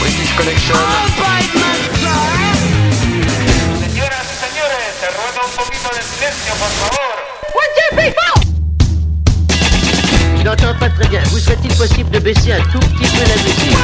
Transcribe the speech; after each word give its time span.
British 0.00 0.32
Connection. 0.36 0.76
Señoras 3.80 4.26
y 4.32 4.36
señores, 4.46 4.90
te 5.00 5.08
ruego 5.08 5.40
un 5.46 5.52
poquito 5.56 5.88
de 5.94 6.02
silencio, 6.02 6.52
por 6.54 6.70
favor. 6.80 7.16
Je 10.38 10.42
n'entends 10.44 10.78
pas 10.78 10.90
très 10.90 11.08
bien. 11.08 11.22
Vous 11.30 11.38
serait-il 11.38 11.74
possible 11.74 12.10
de 12.10 12.20
baisser 12.20 12.52
un 12.52 12.60
tout 12.70 12.78
petit 12.78 13.10
peu 13.10 13.24
la 13.24 13.36
musique 13.42 13.76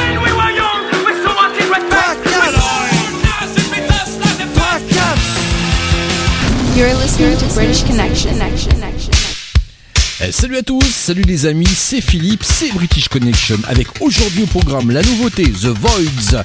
You're 6.75 6.93
listening 6.95 7.37
to 7.37 7.53
British 7.53 7.83
Connection. 7.83 8.31
Eh, 8.41 8.82
salut 10.31 10.57
à 10.57 10.63
tous, 10.63 10.83
salut 10.89 11.23
les 11.23 11.45
amis, 11.45 11.67
c'est 11.75 11.99
Philippe, 11.99 12.43
c'est 12.43 12.71
British 12.73 13.09
Connection 13.09 13.57
avec 13.67 13.87
aujourd'hui 13.99 14.43
au 14.43 14.45
programme 14.45 14.91
la 14.91 15.01
nouveauté 15.01 15.43
The 15.43 15.67
Voids. 15.67 16.43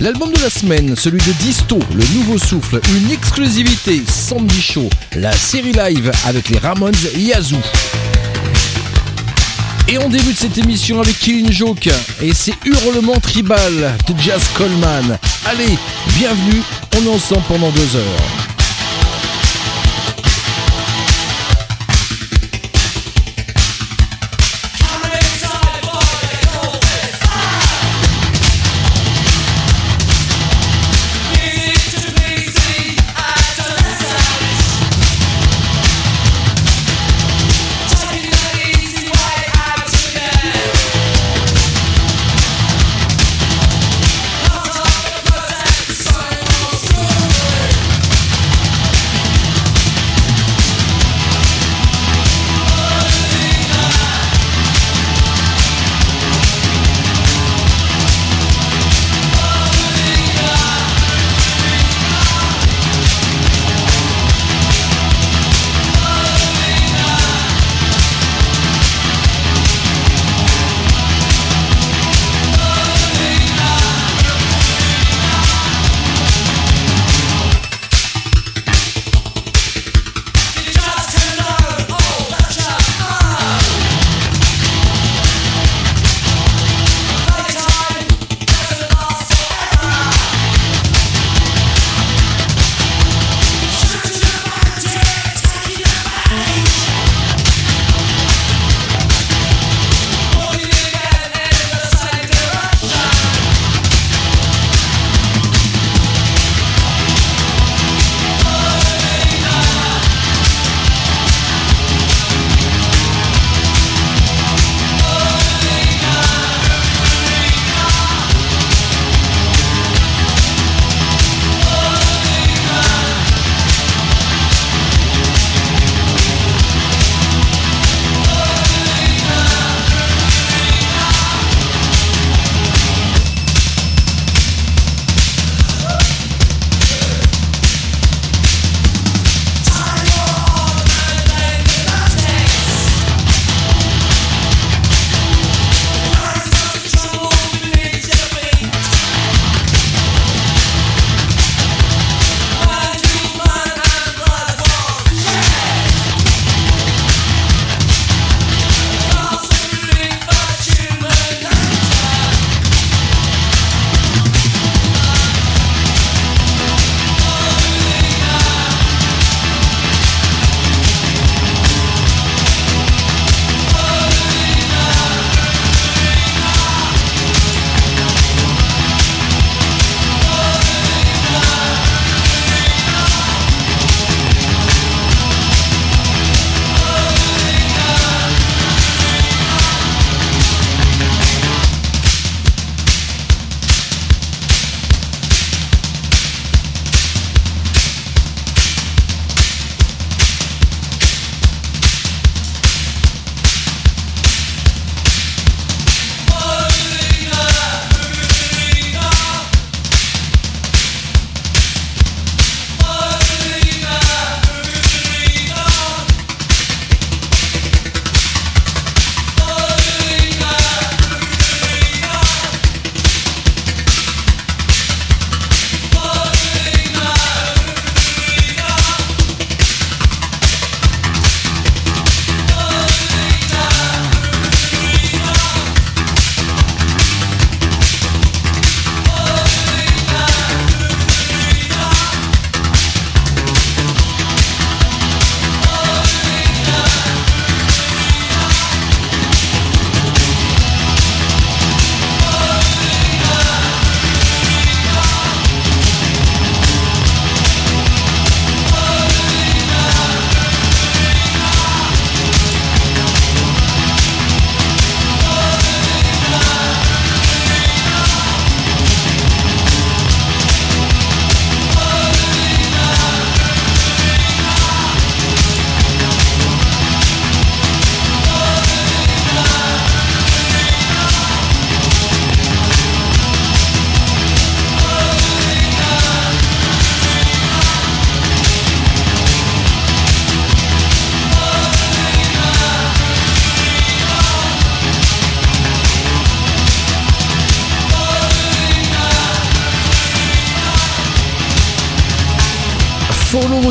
L'album 0.00 0.32
de 0.32 0.40
la 0.40 0.50
semaine, 0.50 0.96
celui 0.96 1.18
de 1.18 1.32
Disto, 1.40 1.78
le 1.94 2.04
nouveau 2.14 2.38
souffle, 2.38 2.80
une 2.96 3.10
exclusivité 3.10 4.02
Sandy 4.08 4.60
Show, 4.60 4.88
la 5.16 5.32
série 5.32 5.72
live 5.72 6.10
avec 6.24 6.48
les 6.48 6.58
Ramones 6.58 6.94
Yazoo. 7.16 7.60
Et 9.88 9.98
on 9.98 10.08
débute 10.08 10.38
cette 10.38 10.56
émission 10.58 11.00
avec 11.00 11.18
Killing 11.18 11.52
Joke 11.52 11.88
et 12.22 12.32
ses 12.32 12.54
hurlements 12.64 13.20
tribal 13.20 13.96
de 14.08 14.20
Jazz 14.20 14.42
Coleman. 14.56 15.18
Allez, 15.46 15.78
bienvenue, 16.18 16.62
on 16.96 17.04
est 17.04 17.14
ensemble 17.14 17.44
pendant 17.48 17.70
deux 17.70 17.96
heures. 17.96 18.43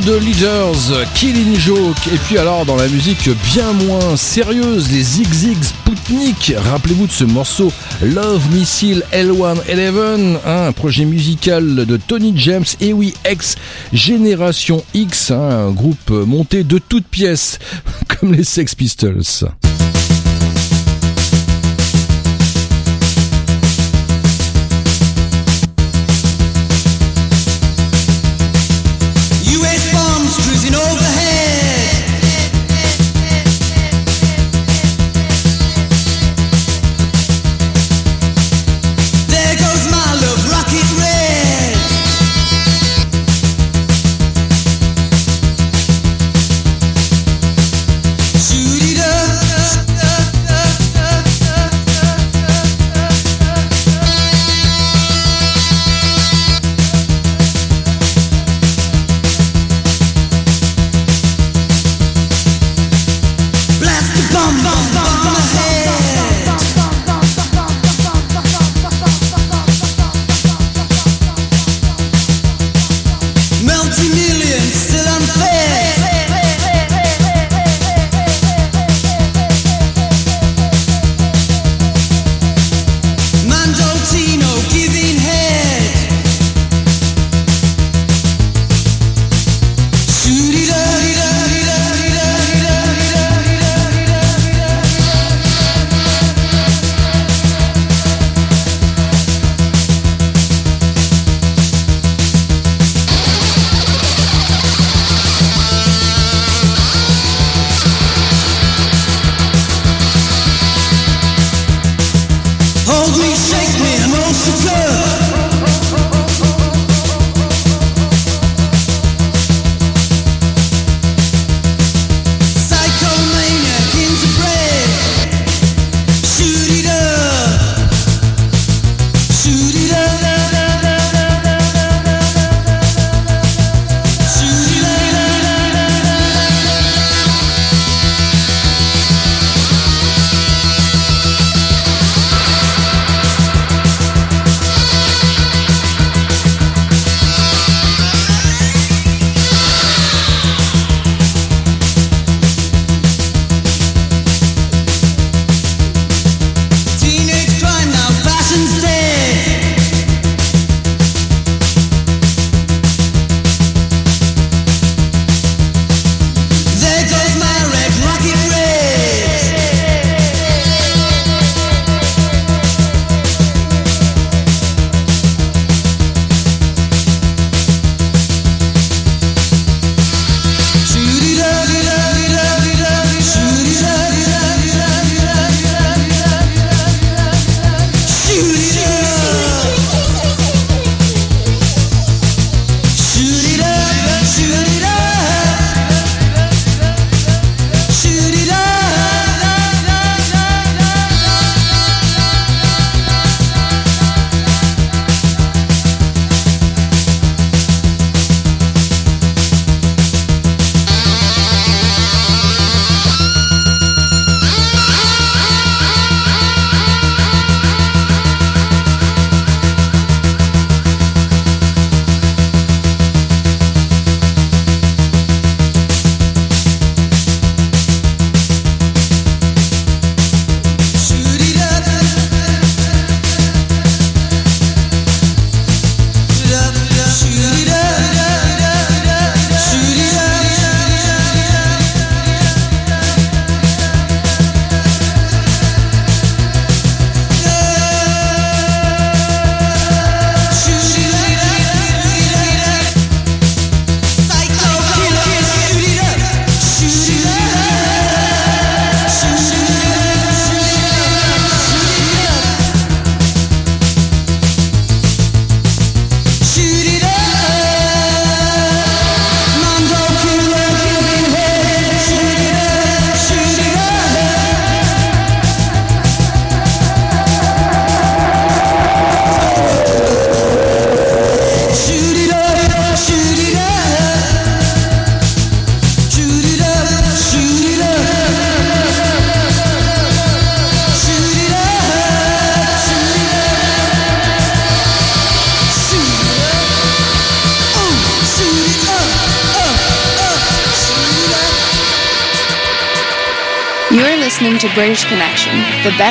De 0.05 0.15
Leaders, 0.15 1.07
Killing 1.15 1.57
Joke, 1.57 2.07
et 2.13 2.17
puis 2.17 2.37
alors 2.37 2.65
dans 2.65 2.75
la 2.75 2.87
musique 2.87 3.29
bien 3.53 3.71
moins 3.73 4.17
sérieuse, 4.17 4.91
les 4.91 5.01
Zig 5.01 5.31
Zig 5.31 5.63
Spoutnik. 5.63 6.53
Rappelez-vous 6.57 7.07
de 7.07 7.11
ce 7.11 7.23
morceau 7.23 7.71
Love 8.01 8.43
Missile 8.53 9.03
L111, 9.13 10.37
hein, 10.45 10.67
un 10.67 10.71
projet 10.71 11.05
musical 11.05 11.85
de 11.85 11.97
Tony 11.97 12.33
James, 12.35 12.65
et 12.81 12.91
oui, 12.91 13.13
ex 13.23 13.55
Génération 13.93 14.83
X, 14.93 15.31
hein, 15.31 15.67
un 15.67 15.71
groupe 15.71 16.09
monté 16.09 16.63
de 16.63 16.79
toutes 16.79 17.07
pièces, 17.07 17.59
comme 18.07 18.33
les 18.33 18.43
Sex 18.43 18.75
Pistols. 18.75 19.23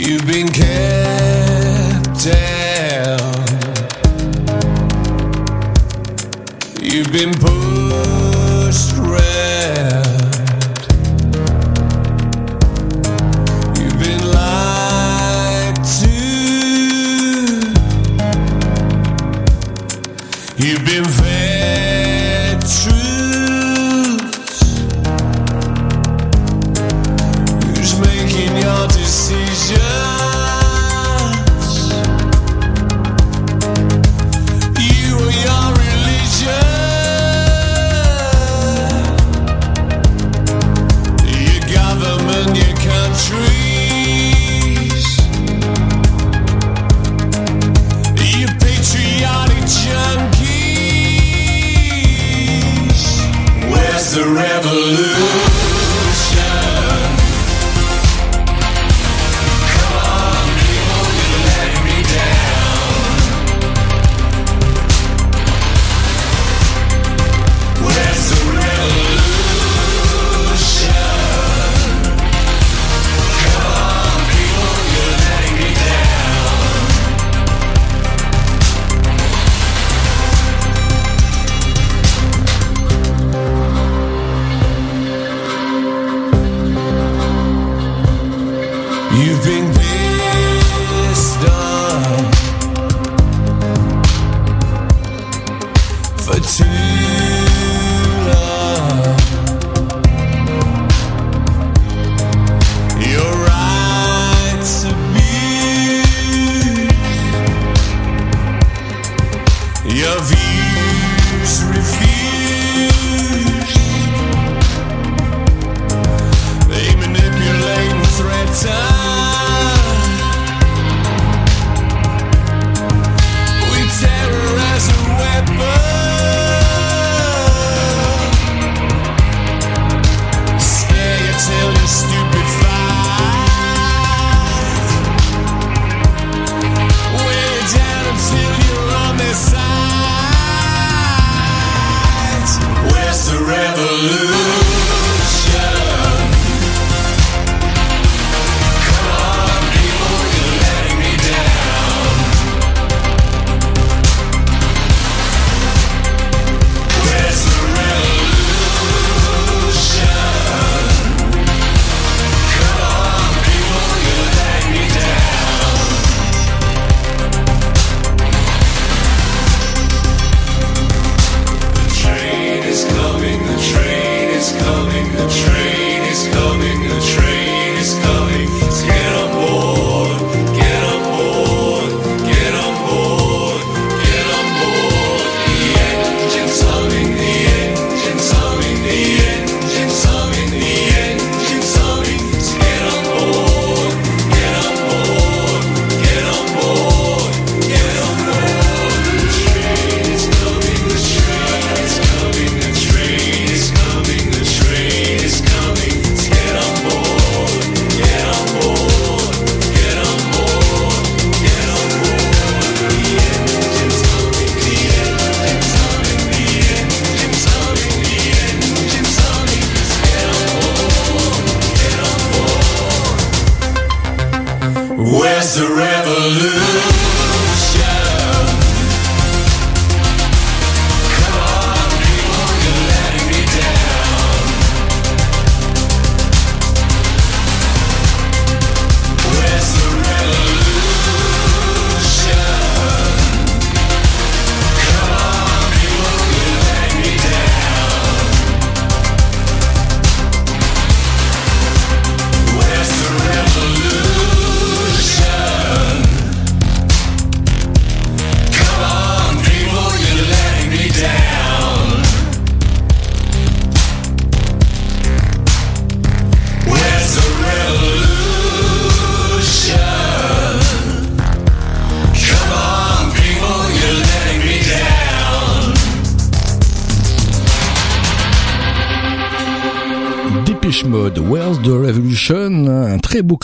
You've 0.00 0.24
been 0.28 0.46
kept 0.46 2.24
down. 2.24 3.18
You've 6.80 7.10
been 7.10 7.34
pushed 7.34 8.96
around. 8.96 9.26
You've 13.76 13.98
been 13.98 14.22
lied 14.30 15.84
to. 15.84 16.10
You've 20.64 20.84
been. 20.86 21.17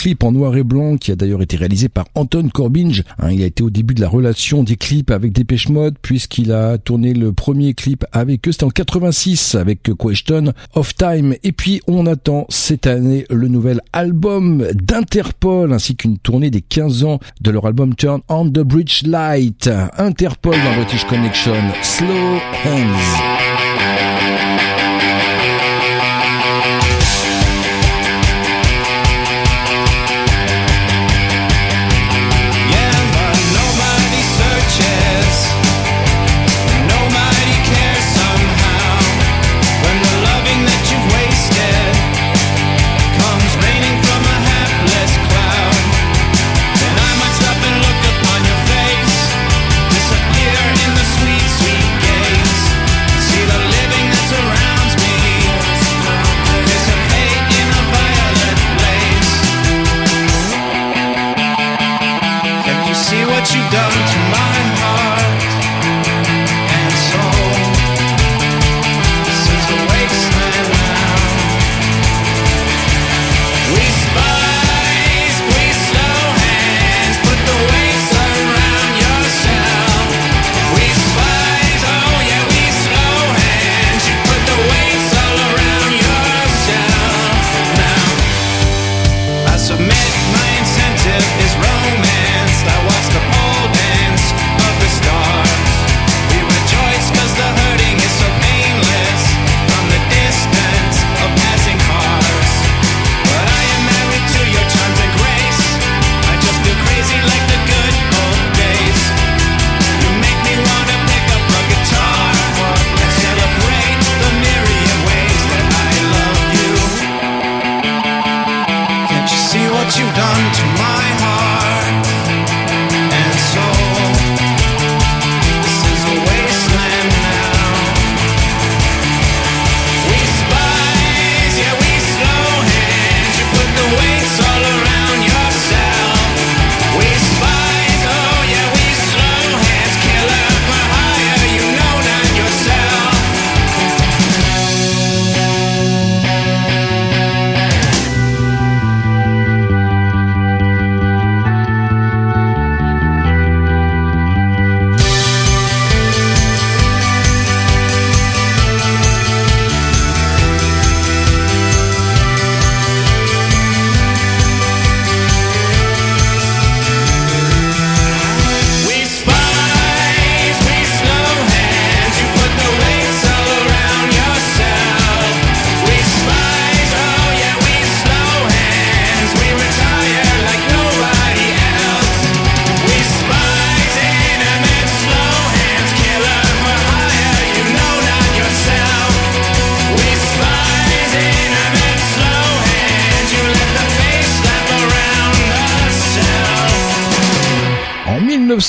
clip 0.05 0.23
en 0.23 0.33
noir 0.33 0.55
et 0.55 0.65
blanc 0.65 0.99
qui 0.99 1.13
a 1.13 1.17
d'ailleurs 1.17 1.41
été 1.41 1.57
réalisé 1.57 1.89
par 1.89 2.05
Anton 2.15 2.51
Corbinge. 2.53 3.05
Hein. 3.19 3.31
Il 3.31 3.43
a 3.43 3.47
été 3.47 3.63
au 3.63 3.71
début 3.71 3.95
de 3.95 4.03
la 4.03 4.09
relation 4.11 4.63
des 4.63 4.77
clips 4.77 5.11
avec 5.11 5.33
Dépêche 5.33 5.71
Mode 5.71 5.95
puisqu'il 6.03 6.53
a 6.53 6.77
tourné 6.77 7.15
le 7.15 7.33
premier 7.33 7.73
clip 7.73 8.05
avec 8.13 8.47
eux. 8.47 8.53
C'était 8.53 8.65
en 8.65 8.69
86 8.69 9.55
avec 9.55 9.81
Question 9.83 10.53
of 10.75 10.95
Time. 10.95 11.37
Et 11.43 11.53
puis 11.53 11.81
on 11.87 12.05
attend 12.05 12.45
cette 12.51 12.87
année 12.87 13.25
le 13.31 13.49
nouvel 13.49 13.81
album 13.95 14.67
d'Interpol 14.75 15.73
ainsi 15.73 15.97
qu'une 15.97 16.19
tournée 16.19 16.51
des 16.51 16.61
15 16.61 17.05
ans 17.05 17.19
de 17.41 17.51
leur 17.51 17.65
album 17.65 17.95
Turn 17.95 18.21
on 18.29 18.45
the 18.45 18.61
Bridge 18.61 19.05
Light. 19.07 19.71
Interpol 19.97 20.53
dans 20.53 20.83
British 20.83 21.07
Connection. 21.07 21.55
Slow 21.83 22.35
Hands. 22.67 23.54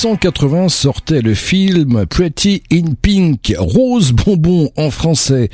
1980 0.06 0.70
sortait 0.70 1.22
le 1.22 1.34
film 1.34 2.06
Pretty 2.06 2.62
in 2.72 2.94
Pink, 3.02 3.56
Rose 3.58 4.12
Bonbon 4.12 4.70
en 4.78 4.91
français. 4.91 5.50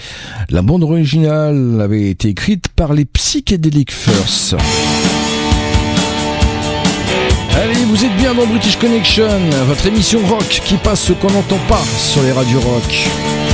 La 0.50 0.62
bande 0.62 0.84
originale 0.84 1.80
avait 1.80 2.10
été 2.10 2.28
écrite 2.28 2.68
par 2.68 2.92
les 2.92 3.06
Psychedelic 3.06 3.94
First. 3.94 4.58
Allez, 7.56 7.86
vous 7.86 8.04
êtes 8.04 8.18
bien 8.18 8.34
dans 8.34 8.46
British 8.46 8.76
Connection, 8.76 9.30
votre 9.68 9.86
émission 9.86 10.20
rock 10.28 10.62
qui 10.66 10.76
passe 10.76 11.04
ce 11.04 11.14
qu'on 11.14 11.32
n'entend 11.32 11.60
pas 11.70 11.84
sur 11.98 12.22
les 12.22 12.34
radios 12.34 12.60
rock. 12.60 13.51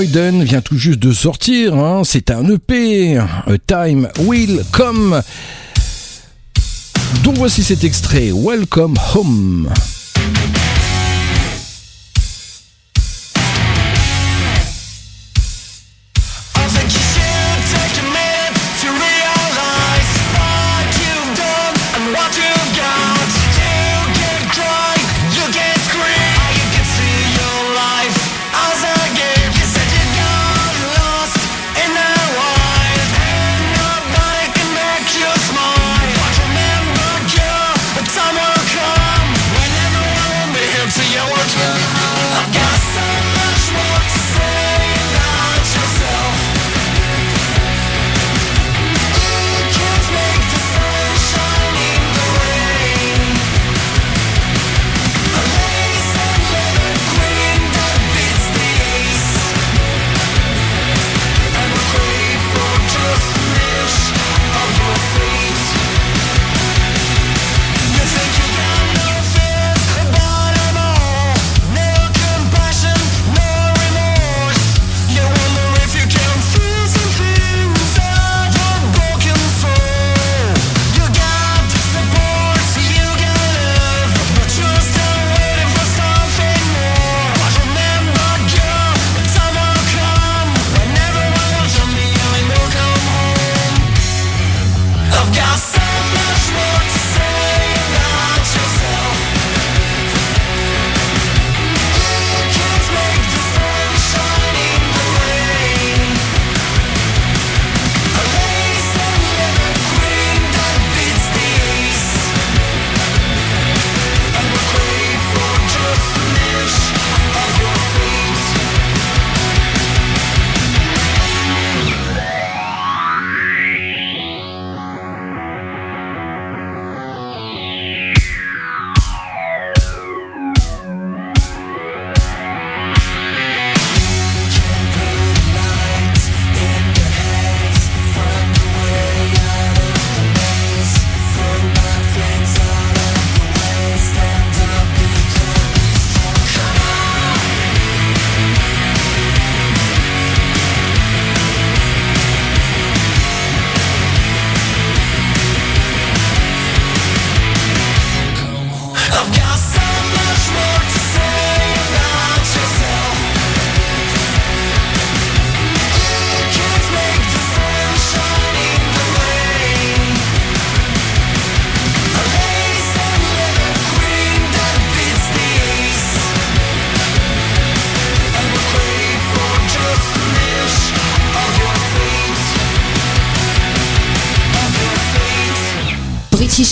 Vient 0.00 0.60
tout 0.60 0.78
juste 0.78 1.00
de 1.00 1.12
sortir. 1.12 1.74
hein. 1.74 2.02
C'est 2.04 2.30
un 2.30 2.44
EP, 2.48 3.16
A 3.18 3.58
Time 3.66 4.08
Will 4.20 4.62
Come. 4.70 5.20
Donc 7.24 7.36
voici 7.36 7.64
cet 7.64 7.82
extrait, 7.82 8.30
Welcome 8.32 8.94
Home. 9.14 9.68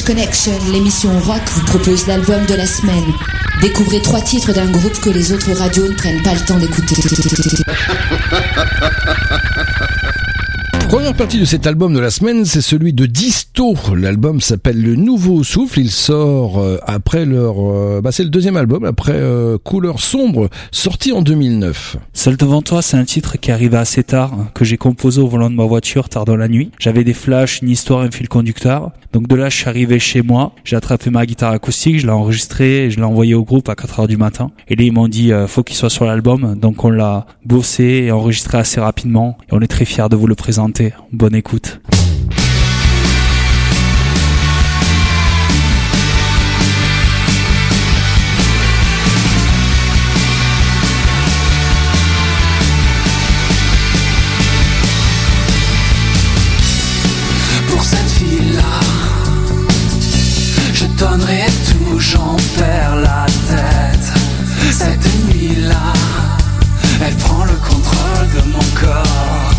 Connection, 0.06 0.52
l'émission 0.70 1.18
rock, 1.18 1.42
vous 1.52 1.66
propose 1.66 2.06
l'album 2.06 2.46
de 2.46 2.54
la 2.54 2.64
semaine. 2.64 3.12
Découvrez 3.60 4.00
trois 4.00 4.20
titres 4.20 4.52
d'un 4.52 4.70
groupe 4.70 5.00
que 5.00 5.10
les 5.10 5.32
autres 5.32 5.52
radios 5.52 5.88
ne 5.88 5.94
prennent 5.94 6.22
pas 6.22 6.34
le 6.34 6.46
temps 6.46 6.58
d'écouter. 6.58 6.94
Première 11.06 11.18
partie 11.18 11.38
de 11.38 11.44
cet 11.44 11.68
album 11.68 11.94
de 11.94 12.00
la 12.00 12.10
semaine, 12.10 12.44
c'est 12.44 12.60
celui 12.60 12.92
de 12.92 13.06
Disto. 13.06 13.76
L'album 13.94 14.40
s'appelle 14.40 14.82
Le 14.82 14.96
Nouveau 14.96 15.44
Souffle. 15.44 15.78
Il 15.78 15.92
sort 15.92 16.58
euh, 16.58 16.78
après 16.84 17.24
leur, 17.24 17.58
euh, 17.60 18.00
bah 18.02 18.10
c'est 18.10 18.24
le 18.24 18.28
deuxième 18.28 18.56
album 18.56 18.84
après 18.84 19.12
euh, 19.14 19.56
Couleur 19.56 20.00
sombre, 20.00 20.48
sorti 20.72 21.12
en 21.12 21.22
2009. 21.22 21.98
Seul 22.12 22.36
devant 22.36 22.60
toi, 22.60 22.82
c'est 22.82 22.96
un 22.96 23.04
titre 23.04 23.38
qui 23.38 23.52
arrivait 23.52 23.76
assez 23.76 24.02
tard, 24.02 24.34
hein, 24.34 24.48
que 24.52 24.64
j'ai 24.64 24.78
composé 24.78 25.20
au 25.20 25.28
volant 25.28 25.48
de 25.48 25.54
ma 25.54 25.64
voiture 25.64 26.08
tard 26.08 26.24
dans 26.24 26.34
la 26.34 26.48
nuit. 26.48 26.72
J'avais 26.80 27.04
des 27.04 27.14
flashs, 27.14 27.62
une 27.62 27.70
histoire, 27.70 28.00
un 28.00 28.10
fil 28.10 28.28
conducteur. 28.28 28.90
Donc 29.12 29.28
de 29.28 29.36
là, 29.36 29.48
je 29.48 29.56
suis 29.58 29.68
arrivé 29.68 30.00
chez 30.00 30.22
moi, 30.22 30.54
j'ai 30.64 30.74
attrapé 30.74 31.10
ma 31.10 31.24
guitare 31.24 31.52
acoustique, 31.52 32.00
je 32.00 32.06
l'ai 32.06 32.12
enregistrée 32.12 32.90
je 32.90 32.96
l'ai 32.96 33.04
envoyé 33.04 33.34
au 33.34 33.44
groupe 33.44 33.68
à 33.68 33.76
4 33.76 34.00
heures 34.00 34.08
du 34.08 34.16
matin. 34.16 34.50
Et 34.66 34.74
là, 34.74 34.82
ils 34.82 34.92
m'ont 34.92 35.06
dit, 35.06 35.30
faut 35.46 35.62
qu'il 35.62 35.76
soit 35.76 35.88
sur 35.88 36.04
l'album. 36.04 36.56
Donc 36.60 36.84
on 36.84 36.90
l'a 36.90 37.26
bossé 37.44 37.84
et 38.06 38.10
enregistré 38.10 38.58
assez 38.58 38.80
rapidement. 38.80 39.38
Et 39.48 39.54
on 39.54 39.60
est 39.60 39.68
très 39.68 39.84
fiers 39.84 40.08
de 40.10 40.16
vous 40.16 40.26
le 40.26 40.34
présenter. 40.34 40.95
Bonne 41.12 41.34
écoute. 41.34 41.80
Pour 57.68 57.82
cette 57.82 57.98
fille-là, 57.98 58.62
je 60.72 60.86
donnerai 60.98 61.46
tout, 61.66 61.98
j'en 61.98 62.36
perds 62.58 62.96
la 62.96 63.26
tête. 63.48 64.12
Cette 64.72 65.26
nuit-là, 65.26 65.92
elle 67.06 67.14
prend 67.16 67.44
le 67.44 67.54
contrôle 67.54 68.28
de 68.34 68.50
mon 68.52 68.58
corps. 68.80 69.55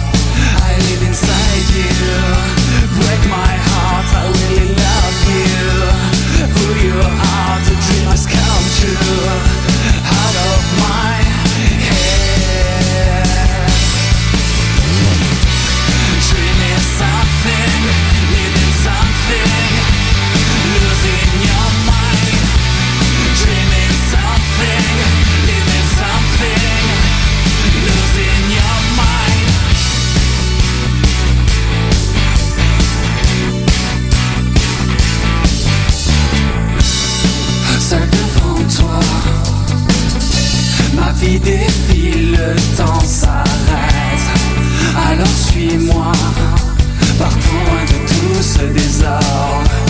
s'arrête. 43.07 43.47
Alors 45.09 45.27
suis-moi, 45.27 46.11
partons 47.17 47.75
de 47.87 48.07
tout 48.07 48.43
ce 48.43 48.63
désordre. 48.65 49.86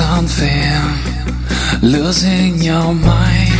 something, 0.00 0.80
losing 1.82 2.54
your 2.62 2.94
mind, 2.94 3.52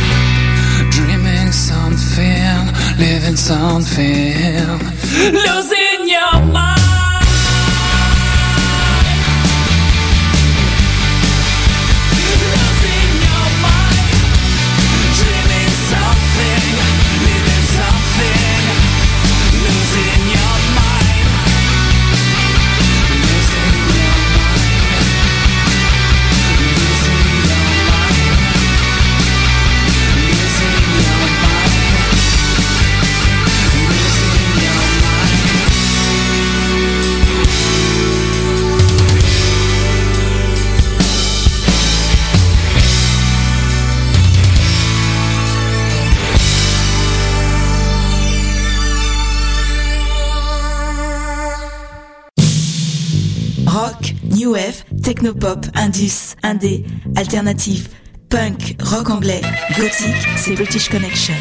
dreaming 0.89 1.51
something, 1.51 2.61
living 2.97 3.35
something, 3.35 4.79
losing 5.45 6.09
your 6.09 6.33
mind. 6.51 6.90
technopop, 55.21 55.67
indus, 55.75 56.35
indé, 56.41 56.83
alternatif, 57.15 57.89
punk, 58.29 58.75
rock 58.81 59.09
anglais, 59.11 59.41
gothique, 59.77 60.27
c'est 60.35 60.55
British 60.55 60.89
Connection. 60.89 61.35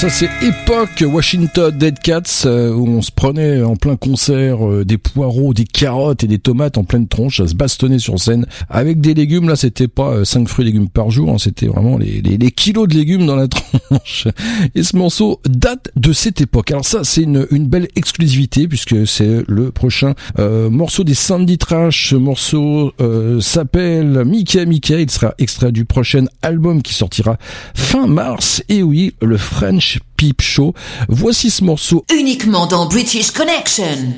Ça 0.00 0.08
c'est 0.08 0.30
époque 0.40 1.04
Washington 1.06 1.76
Dead 1.76 1.98
Cats 1.98 2.46
euh, 2.46 2.72
où 2.72 2.88
on 2.88 3.02
se 3.02 3.10
prenait 3.12 3.62
en 3.62 3.76
plein 3.76 3.96
concert 3.96 4.66
euh, 4.66 4.82
des 4.82 4.96
poireaux, 4.96 5.52
des 5.52 5.64
carottes 5.64 6.24
et 6.24 6.26
des 6.26 6.38
tomates 6.38 6.78
en 6.78 6.84
pleine 6.84 7.06
tronche 7.06 7.40
à 7.40 7.46
se 7.46 7.54
bastonner 7.54 7.98
sur 7.98 8.18
scène 8.18 8.46
avec 8.70 9.02
des 9.02 9.12
légumes. 9.12 9.46
Là 9.46 9.56
c'était 9.56 9.88
pas 9.88 10.24
5 10.24 10.48
fruits 10.48 10.64
et 10.64 10.72
légumes 10.72 10.88
par 10.88 11.10
jour, 11.10 11.28
hein, 11.28 11.36
c'était 11.38 11.66
vraiment 11.66 11.98
les, 11.98 12.22
les, 12.22 12.38
les 12.38 12.50
kilos 12.50 12.88
de 12.88 12.94
légumes 12.94 13.26
dans 13.26 13.36
la 13.36 13.46
tronche. 13.48 14.26
Et 14.74 14.84
ce 14.84 14.96
morceau 14.96 15.42
date 15.46 15.90
de 15.96 16.14
cette 16.14 16.40
époque. 16.40 16.70
Alors 16.70 16.86
ça 16.86 17.04
c'est 17.04 17.24
une, 17.24 17.46
une 17.50 17.66
belle 17.66 17.88
exclusivité 17.94 18.68
puisque 18.68 19.06
c'est 19.06 19.44
le 19.48 19.70
prochain 19.70 20.14
euh, 20.38 20.70
morceau 20.70 21.04
des 21.04 21.12
Sandy 21.12 21.58
Trash. 21.58 22.08
Ce 22.08 22.16
morceau 22.16 22.94
euh, 23.02 23.38
s'appelle 23.42 24.24
Mickey 24.24 24.64
Mickey. 24.64 25.02
Il 25.02 25.10
sera 25.10 25.34
extrait 25.36 25.72
du 25.72 25.84
prochain 25.84 26.24
album 26.40 26.80
qui 26.80 26.94
sortira 26.94 27.36
fin 27.74 28.06
mars. 28.06 28.62
Et 28.70 28.82
oui, 28.82 29.12
le 29.20 29.36
French 29.36 29.89
Peep 30.16 30.40
Show. 30.40 30.74
Voici 31.08 31.50
ce 31.50 31.64
morceau. 31.64 32.04
Uniquement 32.12 32.66
dans 32.66 32.86
British 32.86 33.30
Connection. 33.30 34.14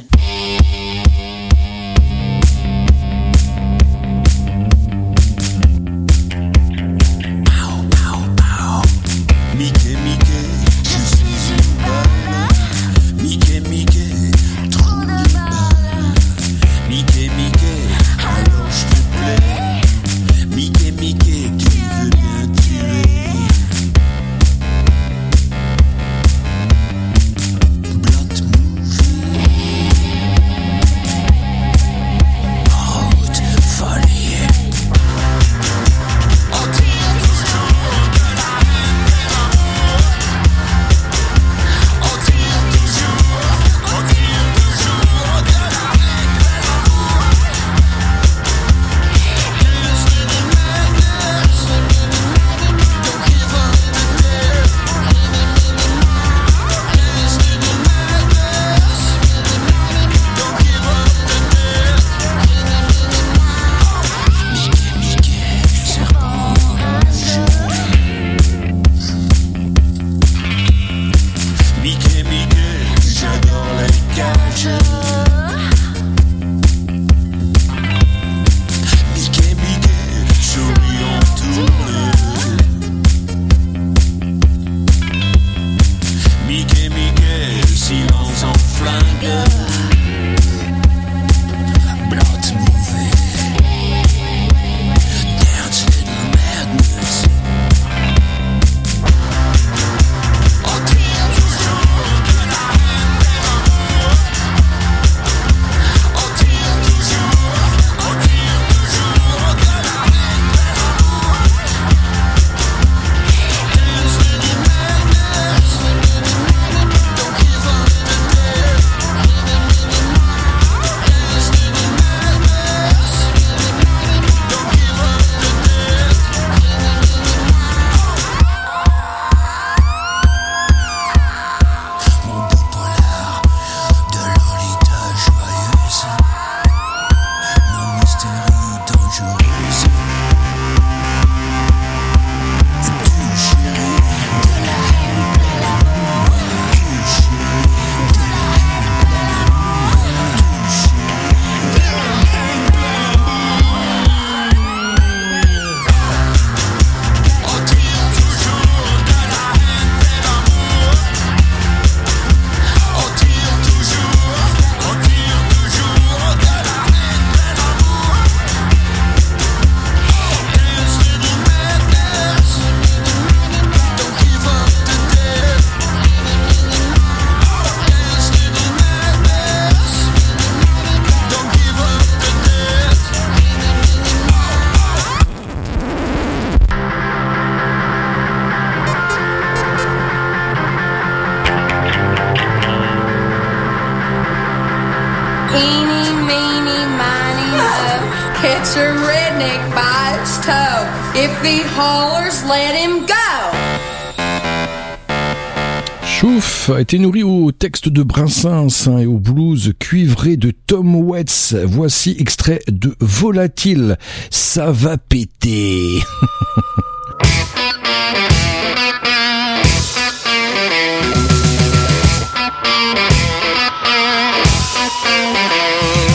Été 206.83 206.99
nourri 206.99 207.23
au 207.23 207.53
texte 207.53 207.89
de 207.89 208.03
Brassens 208.03 208.89
hein, 208.89 208.99
et 208.99 209.07
au 209.07 209.19
blues 209.19 209.73
cuivré 209.79 210.37
de 210.37 210.51
Tom 210.51 210.97
Waits. 210.97 211.55
Voici 211.65 212.17
extrait 212.19 212.59
de 212.67 212.97
Volatile. 212.99 213.99
Ça 214.31 214.73
va 214.73 214.99
péter. 214.99 216.01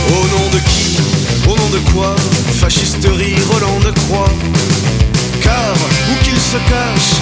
Au 0.10 0.28
nom 0.28 0.50
de 0.52 0.60
qui? 0.60 0.98
Au 1.48 1.56
nom 1.56 1.70
de 1.70 1.80
quoi? 1.94 2.14
Fascisterie, 2.60 3.36
Roland 3.50 3.80
de 3.80 3.92
Croix 3.92 4.34
Car, 5.42 5.76
où 6.12 6.24
qu'il 6.26 6.38
se 6.38 6.58
cache, 6.58 7.22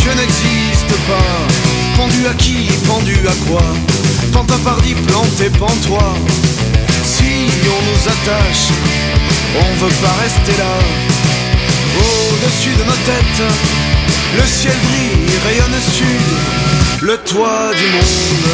Dieu 0.00 0.12
n'existe 0.14 0.96
pas. 1.06 1.69
Pendu 2.00 2.26
à 2.26 2.32
qui 2.32 2.66
Pendu 2.88 3.14
à 3.28 3.34
quoi 3.46 3.62
Pantapardi, 4.32 4.94
planté, 5.06 5.50
pends-toi. 5.50 6.14
Si 7.04 7.50
on 7.66 7.80
nous 7.88 8.02
attache, 8.08 8.68
on 9.54 9.84
veut 9.84 9.94
pas 10.00 10.14
rester 10.22 10.56
là. 10.56 10.76
Au-dessus 11.98 12.74
de 12.78 12.84
nos 12.84 13.00
têtes, 13.04 13.42
le 14.34 14.46
ciel 14.46 14.72
brille, 14.84 15.28
rayonne 15.44 15.80
sud, 15.92 17.02
le 17.02 17.18
toit 17.18 17.70
du 17.76 17.86
monde. 17.92 18.50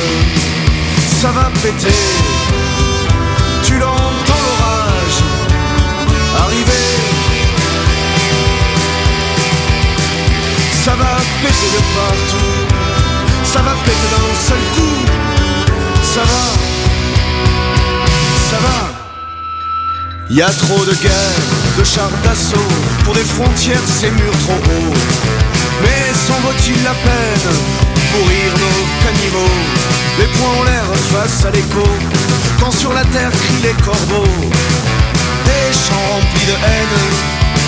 Ça 1.20 1.30
va 1.30 1.49
péter. 1.62 1.94
Tu 3.64 3.74
l'entends 3.74 4.42
l'orage 4.47 5.18
arriver. 6.47 6.86
Ça 10.84 10.97
va 10.97 11.16
péter 11.42 11.70
de 11.76 11.82
partout. 11.94 12.76
Ça 13.57 13.62
va 13.62 13.72
péter 13.86 14.09
d'un 14.12 14.34
seul 14.48 14.64
coup. 14.74 14.98
Ça 16.02 16.20
va. 16.20 16.44
Ça 18.50 18.59
va. 18.64 18.78
Y 20.28 20.42
a 20.42 20.50
trop 20.50 20.84
de 20.84 20.92
guerres, 20.92 21.46
de 21.78 21.82
chars 21.82 22.11
d'assaut. 22.22 22.70
Pour 23.04 23.14
des 23.14 23.24
frontières, 23.24 23.80
ces 23.98 24.11
murs 24.11 24.38
trop 24.44 24.61
hauts. 24.72 24.94
Mais 25.80 26.04
s'en 26.26 26.38
vaut-il 26.44 26.82
la 26.84 26.92
peine 27.07 27.48
pour 28.12 28.28
rire 28.28 28.52
nos 28.64 28.80
caniveaux? 29.04 29.59
Les 30.18 30.28
poings 30.36 30.61
en 30.61 30.64
l'air 30.64 30.88
face 31.12 31.46
à 31.46 31.50
l'écho. 31.50 31.88
Quand 32.61 32.72
sur 32.72 32.92
la 32.92 33.04
terre 33.07 33.30
crient 33.30 33.62
les 33.62 33.82
corbeaux. 33.82 34.36
Des 35.48 35.68
champs 35.72 36.07
remplis 36.12 36.46
de 36.52 36.57
haine 36.68 36.98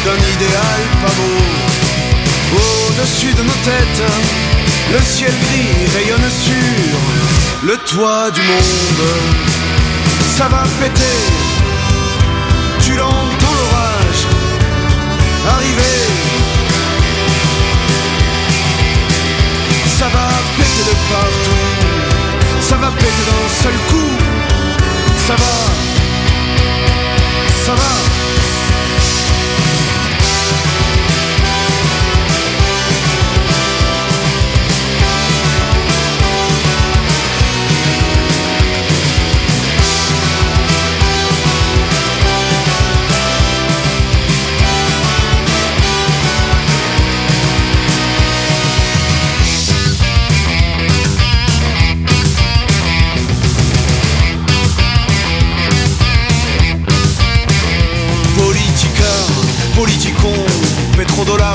D'un 0.04 0.20
idéal 0.34 0.80
pas 1.00 1.14
beau. 1.16 1.97
Au-dessus 2.54 3.34
de 3.34 3.42
nos 3.42 3.58
têtes, 3.64 4.02
le 4.92 5.00
ciel 5.02 5.30
gris 5.30 5.86
rayonne 5.94 6.30
sur 6.30 7.68
le 7.68 7.76
toit 7.78 8.30
du 8.30 8.40
monde. 8.40 9.08
Ça 10.36 10.48
va 10.48 10.64
péter, 10.80 11.18
tu 12.80 12.94
l'entends 12.94 13.54
l'orage 13.60 14.22
arriver. 15.46 15.98
Ça 19.98 20.06
va 20.06 20.28
péter 20.56 20.84
de 20.90 20.96
partout, 21.12 21.66
ça 22.60 22.76
va 22.76 22.90
péter 22.92 23.24
d'un 23.28 23.62
seul 23.62 23.76
coup. 23.90 24.16
Ça 25.26 25.34
va, 25.34 25.54
ça 27.66 27.72
va. 27.74 28.07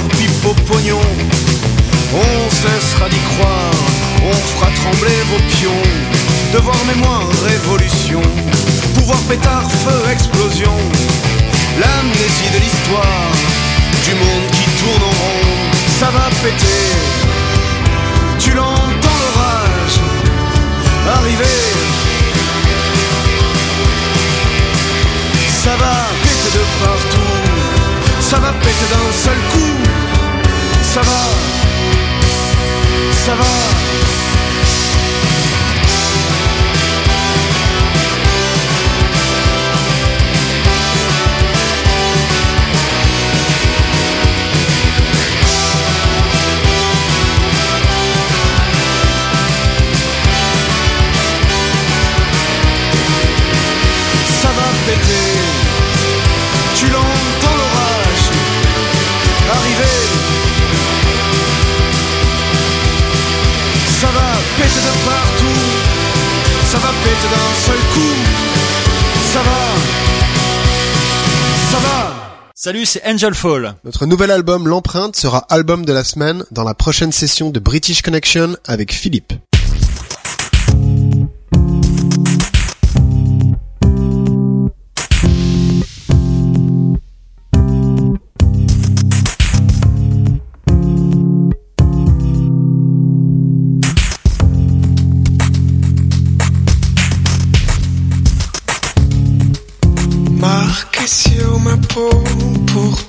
Pétrodollars, 0.03 0.17
pipe 0.17 0.45
au 0.45 0.53
pognon. 0.71 1.01
On 2.13 2.49
cessera 2.49 3.09
d'y 3.09 3.19
croire, 3.35 3.71
on 4.23 4.33
fera 4.33 4.69
trembler 4.71 5.23
vos 5.29 5.41
pions. 5.55 5.83
Devoir 6.53 6.77
mémoire, 6.85 7.27
révolution. 7.45 8.21
Pouvoir 8.95 9.19
pétard, 9.21 9.69
feu, 9.69 10.11
explosion. 10.11 10.73
L'amnésie 11.79 12.51
de 12.53 12.59
l'histoire, 12.59 13.31
du 14.05 14.13
monde 14.13 14.51
qui 14.51 14.65
tourne 14.79 15.03
en 15.03 15.15
rond. 15.21 15.71
Ça 15.99 16.11
va 16.11 16.29
péter, 16.43 16.91
tu 18.39 18.51
l'entends 18.51 19.19
l'orage 19.23 19.99
arriver. 21.17 21.59
Ça 25.63 25.75
va 25.77 25.95
péter 26.23 26.51
de 26.57 26.63
partout, 26.83 27.32
ça 28.33 28.39
va 28.39 28.51
péter 28.53 28.87
d'un 28.91 29.11
seul 29.11 29.37
coup. 29.51 29.73
Ça 30.81 31.01
va, 31.01 31.21
ça 33.25 33.35
va. 33.35 34.22
Ça 67.23 67.29
va 67.29 67.35
péter 67.35 67.35
d'un 67.35 67.53
seul 67.65 67.79
coup. 67.93 68.15
Ça 69.31 69.41
va, 69.43 69.61
ça 71.71 71.79
va. 71.79 72.49
Salut, 72.55 72.85
c'est 72.85 73.05
Angel 73.05 73.33
Fall. 73.33 73.75
Notre 73.83 74.05
nouvel 74.05 74.31
album 74.31 74.67
L'Empreinte 74.67 75.15
sera 75.15 75.39
album 75.49 75.85
de 75.85 75.93
la 75.93 76.03
semaine 76.03 76.43
dans 76.51 76.63
la 76.63 76.73
prochaine 76.73 77.11
session 77.11 77.49
de 77.49 77.59
British 77.59 78.01
Connection 78.01 78.55
avec 78.65 78.93
Philippe. 78.93 79.33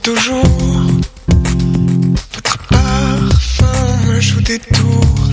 Toujours. 0.05 0.45
Votre 2.35 2.59
parfum 2.69 3.97
me 4.07 4.21
joue 4.21 4.43
des 4.43 4.59
tours. 4.59 5.31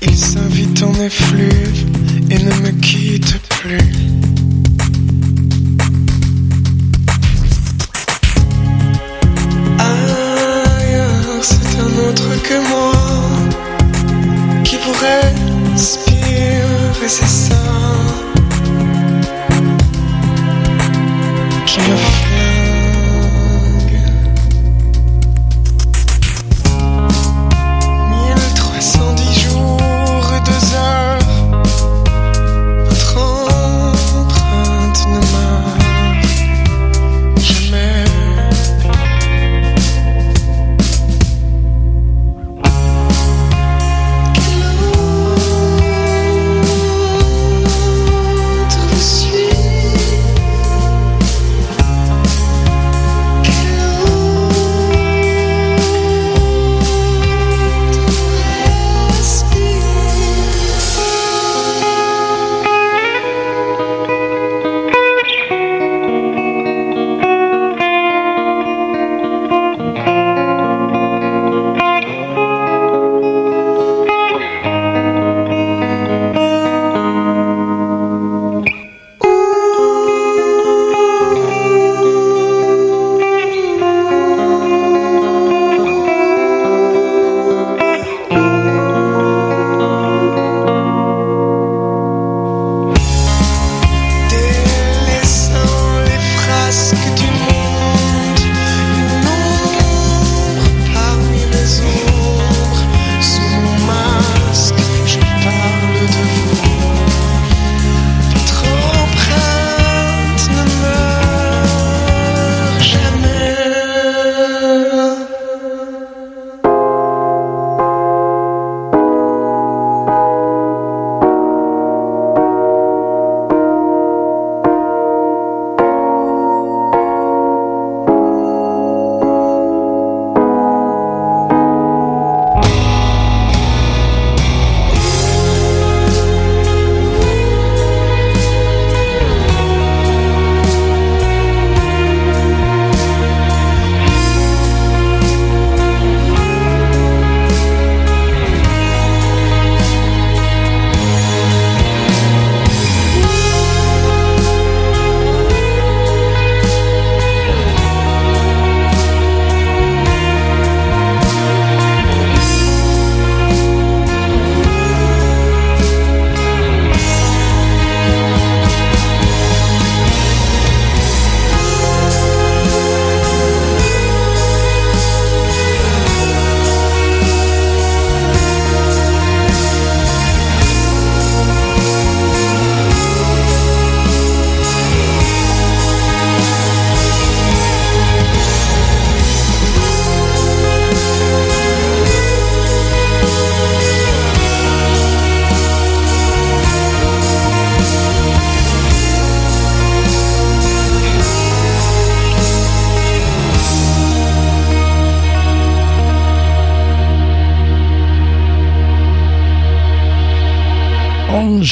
Il 0.00 0.16
s'invite 0.16 0.82
en 0.82 0.94
effluve 0.94 1.84
et 2.30 2.38
ne 2.38 2.54
me 2.62 2.70
quitte 2.80 3.38
plus. 3.60 4.03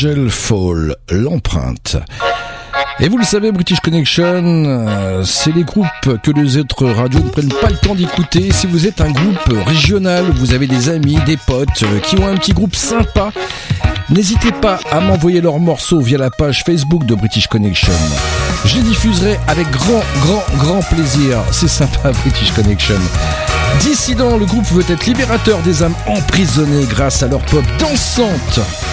Angel 0.03 0.31
Fall, 0.31 0.97
l'empreinte. 1.11 1.97
Et 2.99 3.09
vous 3.09 3.19
le 3.19 3.25
savez, 3.25 3.53
British 3.53 3.79
Connection, 3.79 4.43
euh, 4.67 5.23
c'est 5.23 5.55
les 5.55 5.63
groupes 5.63 5.87
que 6.25 6.33
les 6.33 6.57
autres 6.57 6.89
radios 6.89 7.21
ne 7.21 7.29
prennent 7.29 7.55
pas 7.61 7.71
le 7.71 7.77
temps 7.77 7.95
d'écouter. 7.95 8.51
Si 8.51 8.67
vous 8.67 8.89
êtes 8.89 9.01
un 9.01 9.13
groupe 9.13 9.65
régional, 9.65 10.25
vous 10.35 10.55
avez 10.55 10.67
des 10.67 10.89
amis, 10.89 11.19
des 11.25 11.37
potes 11.37 11.85
euh, 11.85 12.01
qui 12.01 12.19
ont 12.19 12.27
un 12.27 12.35
petit 12.35 12.53
groupe 12.53 12.75
sympa, 12.75 13.31
n'hésitez 14.11 14.51
pas 14.51 14.81
à 14.91 14.99
m'envoyer 14.99 15.41
leurs 15.41 15.61
morceaux 15.61 16.01
via 16.01 16.19
la 16.19 16.31
page 16.31 16.65
Facebook 16.65 17.07
de 17.07 17.15
British 17.15 17.47
Connection. 17.47 17.93
Je 18.65 18.79
les 18.79 18.83
diffuserai 18.83 19.39
avec 19.47 19.71
grand, 19.71 20.03
grand, 20.23 20.43
grand 20.59 20.81
plaisir. 20.81 21.39
C'est 21.53 21.69
sympa, 21.69 22.11
British 22.25 22.51
Connection. 22.51 22.99
Dissident, 23.79 24.37
le 24.37 24.47
groupe 24.47 24.67
veut 24.73 24.85
être 24.89 25.07
libérateur 25.07 25.61
des 25.61 25.85
âmes 25.85 25.95
emprisonnées 26.09 26.87
grâce 26.87 27.23
à 27.23 27.29
leur 27.29 27.41
pop 27.43 27.63
dansante 27.79 28.59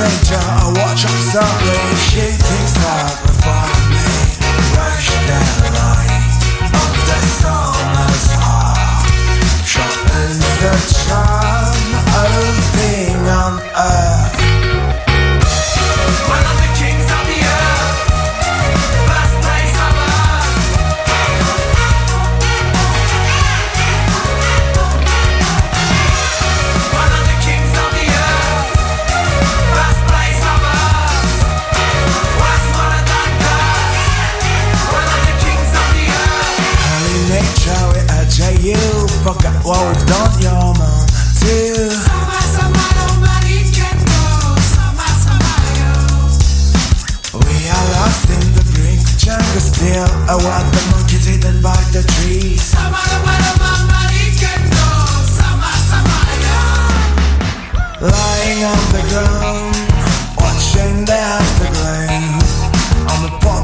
nature, 0.00 0.40
I 0.40 0.72
watch 0.80 1.02
her 1.04 1.20
softly. 1.32 1.76
She 2.08 2.32
thinks 2.32 2.79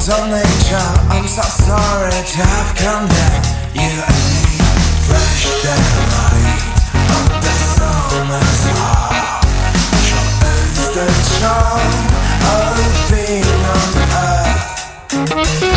the 0.07 0.15
of 0.15 0.29
nature, 0.29 0.91
I'm 1.11 1.27
so 1.27 1.43
sorry 1.43 2.11
to 2.11 2.39
have 2.39 2.77
come 2.77 3.09
down. 3.09 3.43
You 3.75 3.91
and 4.07 4.23
me, 4.31 4.55
fresh 5.03 5.51
daylight 5.67 6.63
of 7.11 7.27
the 7.43 7.55
summer's 7.75 8.63
heart. 8.79 9.43
Sharpens 10.07 10.79
the 10.95 11.09
charm 11.41 12.07
of 12.55 12.79
being 13.11 13.63
on 13.75 13.91
earth. 15.43 15.76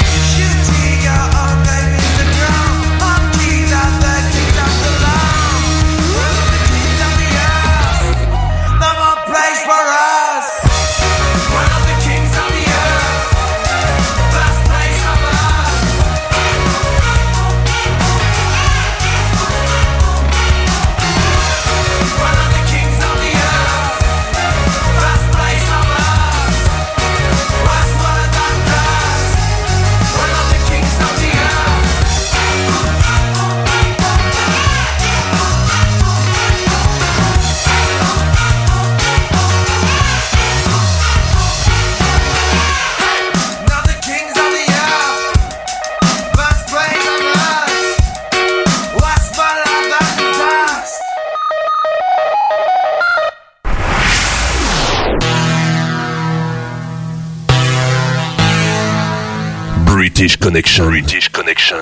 British 60.20 60.36
Connection. 60.36 60.86
British 60.90 61.30
Connection. 61.30 61.78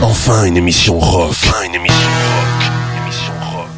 Enfin 0.00 0.44
une 0.44 0.56
émission 0.56 0.98
rock. 0.98 1.28
Enfin 1.32 1.62
une 1.66 1.74
émission 1.74 2.08
rock. 2.08 2.72
Émission 3.04 3.34
rock. 3.52 3.68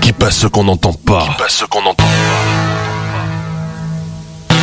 Qui 0.00 0.12
passe 0.12 0.38
ce 0.38 0.46
qu'on 0.46 0.64
n'entend 0.64 0.94
pas. 0.94 1.26
Qui 1.26 1.34
passe 1.36 1.56
ce 1.56 1.66
qu'on 1.66 1.82
n'entend 1.82 2.06
pas. 4.48 4.56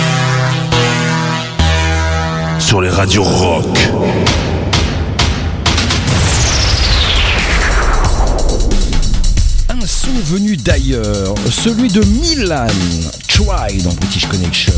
Sur 2.58 2.82
les 2.82 2.90
radios 2.90 3.22
rock. 3.22 3.78
Venu 10.22 10.58
d'ailleurs, 10.58 11.36
celui 11.50 11.88
de 11.90 12.02
Milan, 12.06 12.68
Try 13.28 13.82
dans 13.84 13.94
British 13.94 14.26
Connection. 14.28 14.74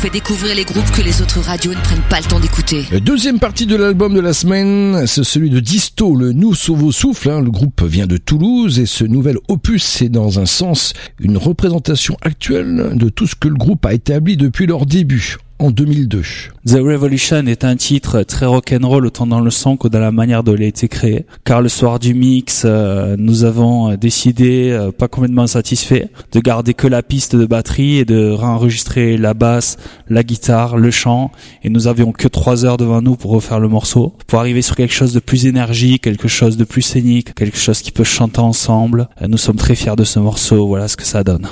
Fait 0.00 0.08
découvrir 0.08 0.54
les 0.54 0.64
groupes 0.64 0.90
que 0.92 1.02
les 1.02 1.20
autres 1.20 1.40
radios 1.40 1.74
ne 1.74 1.80
prennent 1.80 2.00
pas 2.08 2.20
le 2.20 2.24
temps 2.24 2.40
d'écouter. 2.40 2.86
Deuxième 3.02 3.38
partie 3.38 3.66
de 3.66 3.76
l'album 3.76 4.14
de 4.14 4.20
la 4.20 4.32
semaine, 4.32 5.06
c'est 5.06 5.24
celui 5.24 5.50
de 5.50 5.60
Disto, 5.60 6.16
le 6.16 6.32
Nous 6.32 6.54
Sauvo 6.54 6.90
Souffle. 6.90 7.28
hein. 7.28 7.42
Le 7.42 7.50
groupe 7.50 7.82
vient 7.82 8.06
de 8.06 8.16
Toulouse 8.16 8.78
et 8.78 8.86
ce 8.86 9.04
nouvel 9.04 9.36
opus, 9.48 9.82
c'est 9.84 10.08
dans 10.08 10.40
un 10.40 10.46
sens 10.46 10.94
une 11.20 11.36
représentation 11.36 12.16
actuelle 12.22 12.92
de 12.94 13.10
tout 13.10 13.26
ce 13.26 13.34
que 13.34 13.48
le 13.48 13.56
groupe 13.56 13.84
a 13.84 13.92
établi 13.92 14.38
depuis 14.38 14.64
leur 14.66 14.86
début, 14.86 15.36
en 15.60 15.70
2002. 15.70 16.22
The 16.66 16.72
Revolution 16.72 17.46
est 17.46 17.64
un 17.64 17.76
titre 17.76 18.22
très 18.22 18.46
rock'n'roll 18.46 19.06
autant 19.06 19.26
dans 19.26 19.40
le 19.40 19.50
son 19.50 19.76
que 19.76 19.88
dans 19.88 20.00
la 20.00 20.10
manière 20.10 20.42
dont 20.42 20.54
il 20.56 20.62
a 20.62 20.66
été 20.66 20.88
créé. 20.88 21.26
Car 21.44 21.60
le 21.60 21.68
soir 21.68 21.98
du 21.98 22.14
mix, 22.14 22.62
euh, 22.64 23.16
nous 23.18 23.44
avons 23.44 23.94
décidé, 23.94 24.70
euh, 24.70 24.90
pas 24.90 25.08
complètement 25.08 25.46
satisfait, 25.46 26.08
de 26.32 26.40
garder 26.40 26.74
que 26.74 26.86
la 26.86 27.02
piste 27.02 27.36
de 27.36 27.44
batterie 27.44 27.98
et 27.98 28.04
de 28.04 28.30
réenregistrer 28.30 29.16
la 29.18 29.34
basse, 29.34 29.76
la 30.08 30.22
guitare, 30.22 30.78
le 30.78 30.90
chant. 30.90 31.30
Et 31.62 31.68
nous 31.68 31.86
avions 31.86 32.12
que 32.12 32.28
trois 32.28 32.64
heures 32.64 32.78
devant 32.78 33.02
nous 33.02 33.16
pour 33.16 33.30
refaire 33.30 33.60
le 33.60 33.68
morceau, 33.68 34.14
pour 34.26 34.38
arriver 34.38 34.62
sur 34.62 34.76
quelque 34.76 34.94
chose 34.94 35.12
de 35.12 35.20
plus 35.20 35.46
énergique, 35.46 36.02
quelque 36.02 36.28
chose 36.28 36.56
de 36.56 36.64
plus 36.64 36.82
scénique, 36.82 37.34
quelque 37.34 37.58
chose 37.58 37.80
qui 37.82 37.92
peut 37.92 38.04
chanter 38.04 38.40
ensemble. 38.40 39.08
Euh, 39.20 39.28
Nous 39.28 39.38
sommes 39.38 39.56
très 39.56 39.74
fiers 39.74 39.96
de 39.96 40.04
ce 40.04 40.18
morceau. 40.18 40.66
Voilà 40.66 40.88
ce 40.88 40.96
que 40.96 41.04
ça 41.04 41.22
donne. 41.22 41.46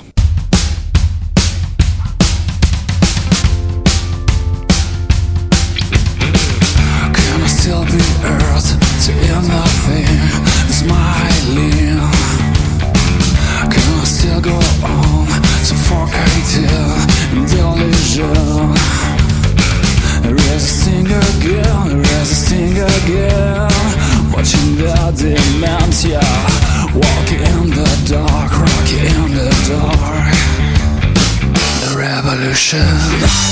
Revolution. 32.72 33.47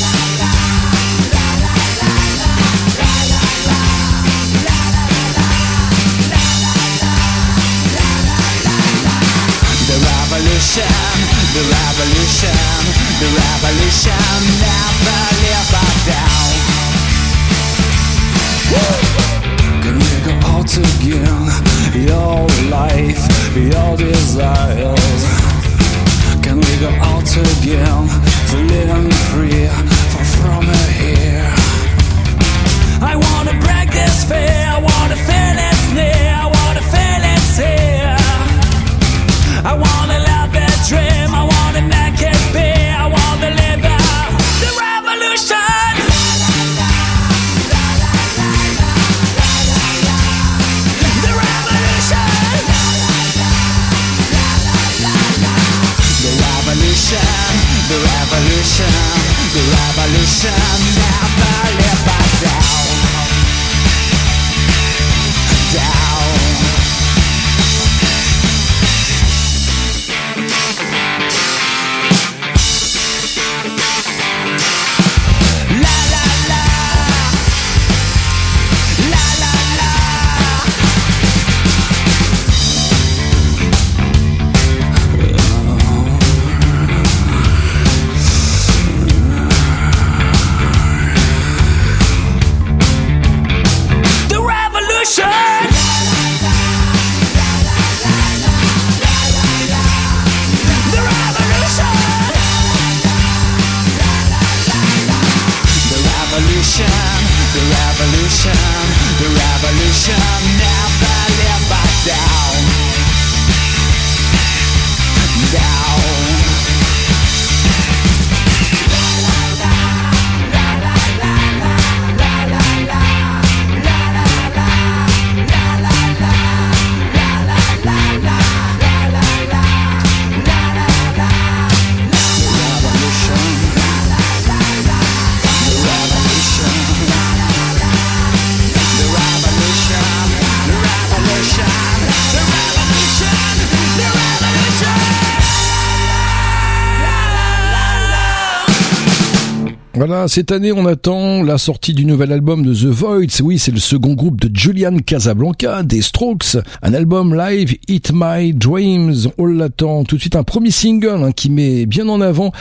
Cette 150.28 150.52
année 150.52 150.72
on 150.72 150.86
attend 150.86 151.42
la 151.42 151.58
sortie 151.58 151.92
du 151.92 152.04
nouvel 152.04 152.30
album 152.30 152.64
de 152.64 152.72
The 152.72 152.86
Voids. 152.86 153.40
Oui, 153.42 153.58
c'est 153.58 153.72
le 153.72 153.80
second 153.80 154.14
groupe 154.14 154.40
de 154.40 154.56
Julian 154.56 154.98
Casablanca, 154.98 155.82
des 155.82 156.00
Strokes. 156.00 156.56
Un 156.82 156.94
album 156.94 157.34
live, 157.34 157.76
Hit 157.88 158.12
My 158.14 158.52
Dreams. 158.52 159.28
On 159.36 159.46
l'attend 159.46 160.04
tout 160.04 160.16
de 160.16 160.20
suite, 160.20 160.36
un 160.36 160.44
premier 160.44 160.70
single 160.70 161.24
hein, 161.24 161.32
qui 161.32 161.50
met 161.50 161.86
bien 161.86 162.08
en 162.08 162.20
avant 162.20 162.52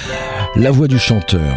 la 0.55 0.71
voix 0.71 0.87
du 0.87 0.97
chanteur. 0.97 1.53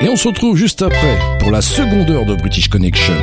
Et 0.00 0.08
on 0.08 0.16
se 0.16 0.28
retrouve 0.28 0.56
juste 0.56 0.80
après 0.80 1.18
pour 1.40 1.50
la 1.50 1.60
seconde 1.60 2.08
heure 2.10 2.24
de 2.24 2.34
British 2.34 2.68
Connection. 2.68 3.14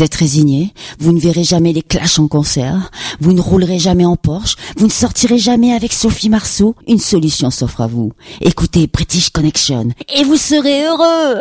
Vous 0.00 0.06
êtes 0.06 0.14
résigné, 0.14 0.72
vous 0.98 1.12
ne 1.12 1.20
verrez 1.20 1.44
jamais 1.44 1.74
les 1.74 1.82
clashs 1.82 2.18
en 2.18 2.26
concert, 2.26 2.90
vous 3.20 3.34
ne 3.34 3.40
roulerez 3.42 3.78
jamais 3.78 4.06
en 4.06 4.16
Porsche, 4.16 4.56
vous 4.78 4.86
ne 4.86 4.90
sortirez 4.90 5.36
jamais 5.36 5.74
avec 5.74 5.92
Sophie 5.92 6.30
Marceau. 6.30 6.74
Une 6.88 6.98
solution 6.98 7.50
s'offre 7.50 7.82
à 7.82 7.86
vous. 7.86 8.10
Écoutez 8.40 8.86
British 8.86 9.28
Connection 9.28 9.90
et 10.08 10.24
vous 10.24 10.38
serez 10.38 10.86
heureux. 10.86 11.40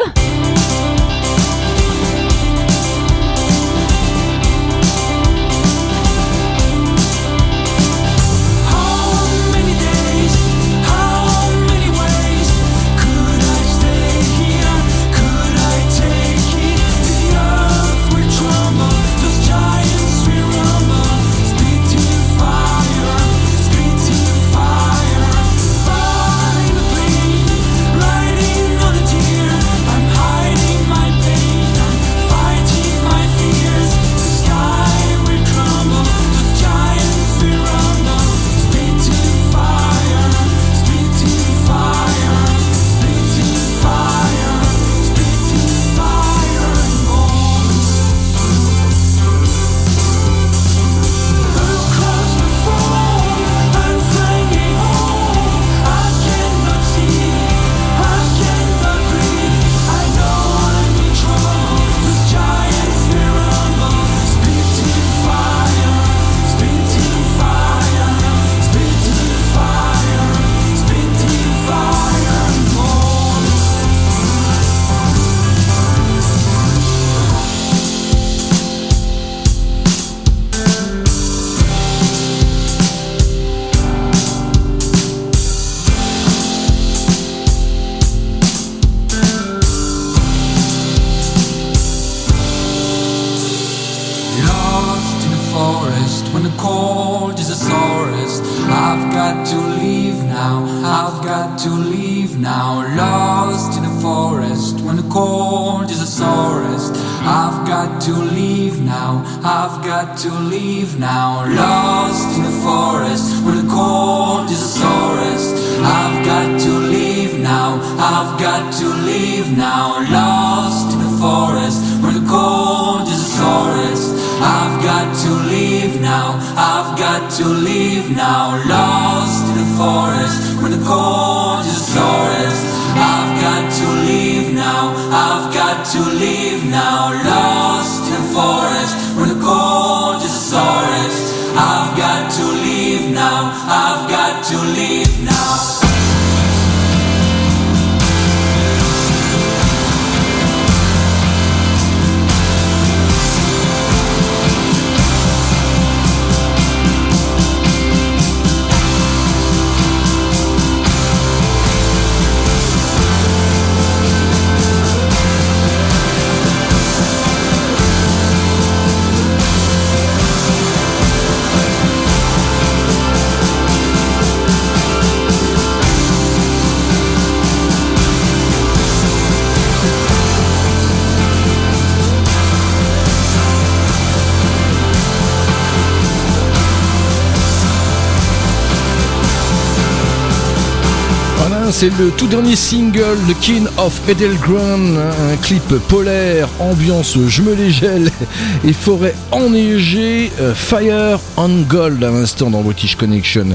C'est 191.72 191.90
le 192.00 192.10
tout 192.12 192.28
dernier 192.28 192.56
single 192.56 193.18
The 193.28 193.40
King 193.42 193.68
of 193.78 194.02
Edelgran, 194.10 194.80
un 194.96 195.36
clip 195.42 195.68
polaire, 195.88 196.50
ambiance 196.60 197.18
je 197.28 197.42
me 197.42 197.54
les 197.54 197.70
gèle 197.70 198.10
et 198.68 198.74
forêt 198.74 199.14
enneigée, 199.32 200.32
euh, 200.40 200.56
Fire 200.56 201.20
on 201.38 201.62
Gold 201.68 202.04
à 202.04 202.12
l'instant 202.12 202.50
dans 202.50 202.62
British 202.62 202.96
Connection. 202.96 203.48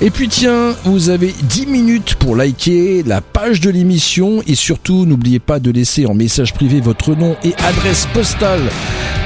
Et 0.00 0.10
puis 0.10 0.28
tiens, 0.28 0.74
vous 0.84 1.10
avez 1.10 1.34
10 1.42 1.66
minutes 1.66 2.14
pour 2.14 2.34
liker 2.34 3.02
la 3.04 3.20
page 3.20 3.60
de 3.60 3.68
l'émission 3.70 4.42
et 4.46 4.54
surtout 4.54 5.04
n'oubliez 5.04 5.40
pas 5.40 5.58
de 5.58 5.70
laisser 5.70 6.06
en 6.06 6.14
message 6.14 6.54
privé 6.54 6.80
votre 6.80 7.14
nom 7.14 7.36
et 7.44 7.54
adresse 7.64 8.06
postale. 8.14 8.62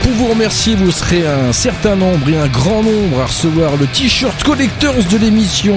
Pour 0.02 0.12
vous 0.12 0.26
remercier, 0.26 0.74
vous 0.74 0.90
serez 0.90 1.26
un 1.26 1.52
certain 1.52 1.94
nombre 1.94 2.28
et 2.28 2.36
un 2.36 2.48
grand 2.48 2.82
nombre 2.82 3.20
à 3.20 3.26
recevoir 3.26 3.76
le 3.76 3.86
t-shirt 3.86 4.42
collectors 4.42 4.94
de 5.10 5.18
l'émission. 5.18 5.76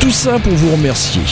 Tout 0.00 0.10
ça 0.12 0.38
pour 0.38 0.52
vous 0.54 0.72
remercier. 0.72 1.22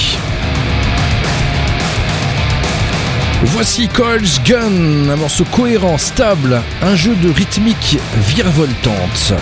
Voici 3.45 3.89
Coil's 3.89 4.41
Gun, 4.43 5.09
un 5.09 5.17
morceau 5.17 5.45
cohérent, 5.45 5.99
stable, 5.99 6.62
un 6.83 6.97
jeu 6.97 7.14
de 7.14 7.31
rythmique 7.31 7.99
virevoltante. 8.17 9.35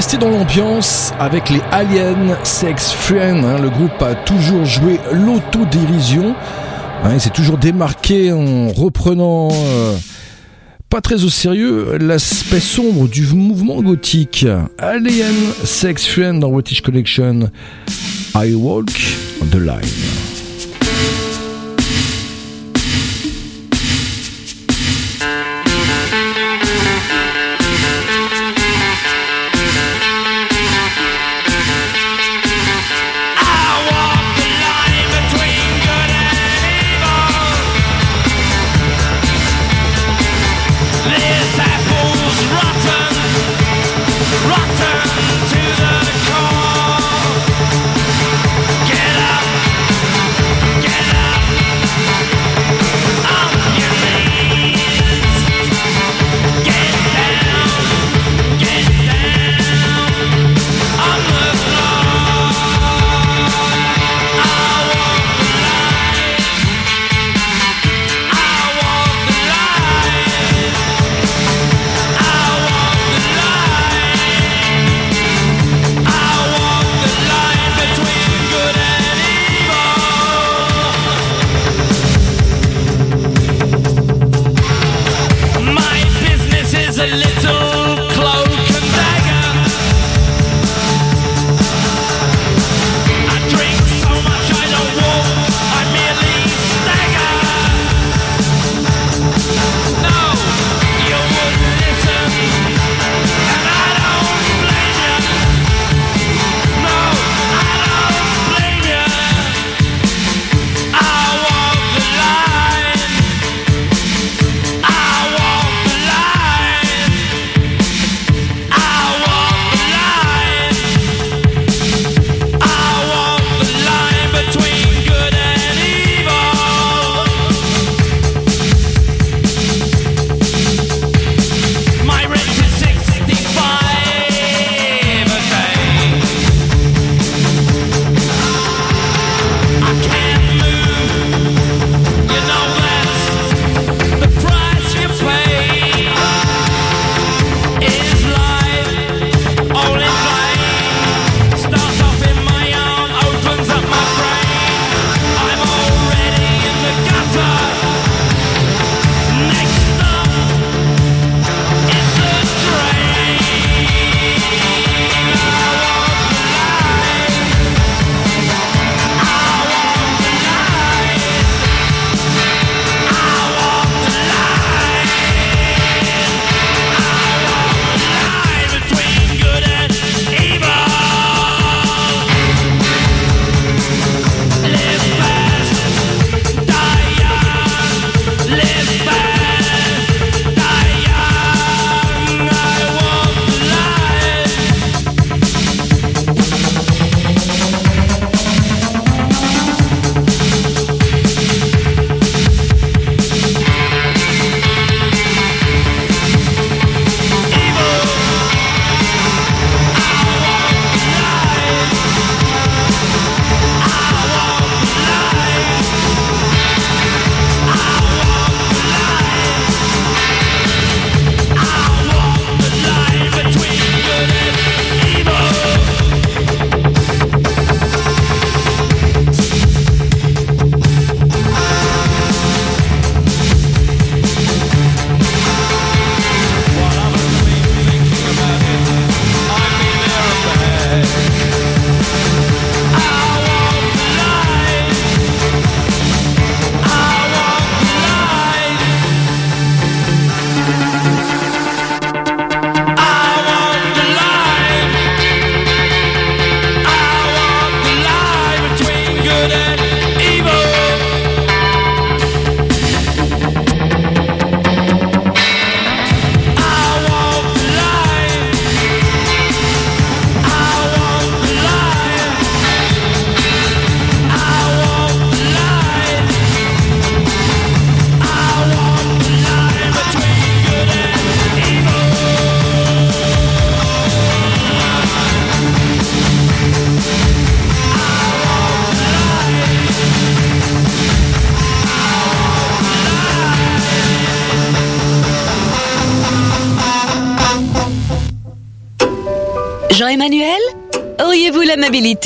Rester 0.00 0.16
dans 0.16 0.30
l'ambiance 0.30 1.12
avec 1.20 1.50
les 1.50 1.60
Alien 1.72 2.34
Sex 2.42 2.90
Friends. 2.90 3.44
hein. 3.44 3.58
Le 3.60 3.68
groupe 3.68 4.00
a 4.00 4.14
toujours 4.14 4.64
joué 4.64 4.98
l'autodérision. 5.12 6.34
Hein, 7.04 7.10
il 7.12 7.20
s'est 7.20 7.28
toujours 7.28 7.58
démarqué 7.58 8.32
en 8.32 8.68
reprenant 8.68 9.50
euh, 9.52 9.94
pas 10.88 11.02
très 11.02 11.24
au 11.24 11.28
sérieux 11.28 11.98
l'aspect 12.00 12.60
sombre 12.60 13.08
du 13.08 13.26
mouvement 13.26 13.82
gothique. 13.82 14.46
Alien 14.78 15.34
Sex 15.64 16.06
Friends 16.06 16.38
dans 16.38 16.48
British 16.48 16.80
Connection. 16.80 17.50
I 18.34 18.54
Walk 18.54 18.86
the 19.50 19.56
Line. 19.56 20.29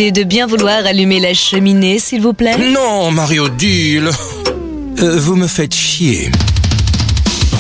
De 0.03 0.25
bien 0.25 0.47
vouloir 0.49 0.85
allumer 0.87 1.21
la 1.21 1.35
cheminée, 1.35 2.01
s'il 2.01 2.21
vous 2.21 2.33
plaît 2.33 2.57
Non, 2.59 3.13
Marie-Odile. 3.13 4.11
Euh, 5.01 5.17
vous 5.19 5.37
me 5.37 5.47
faites 5.47 5.75
chier. 5.75 6.31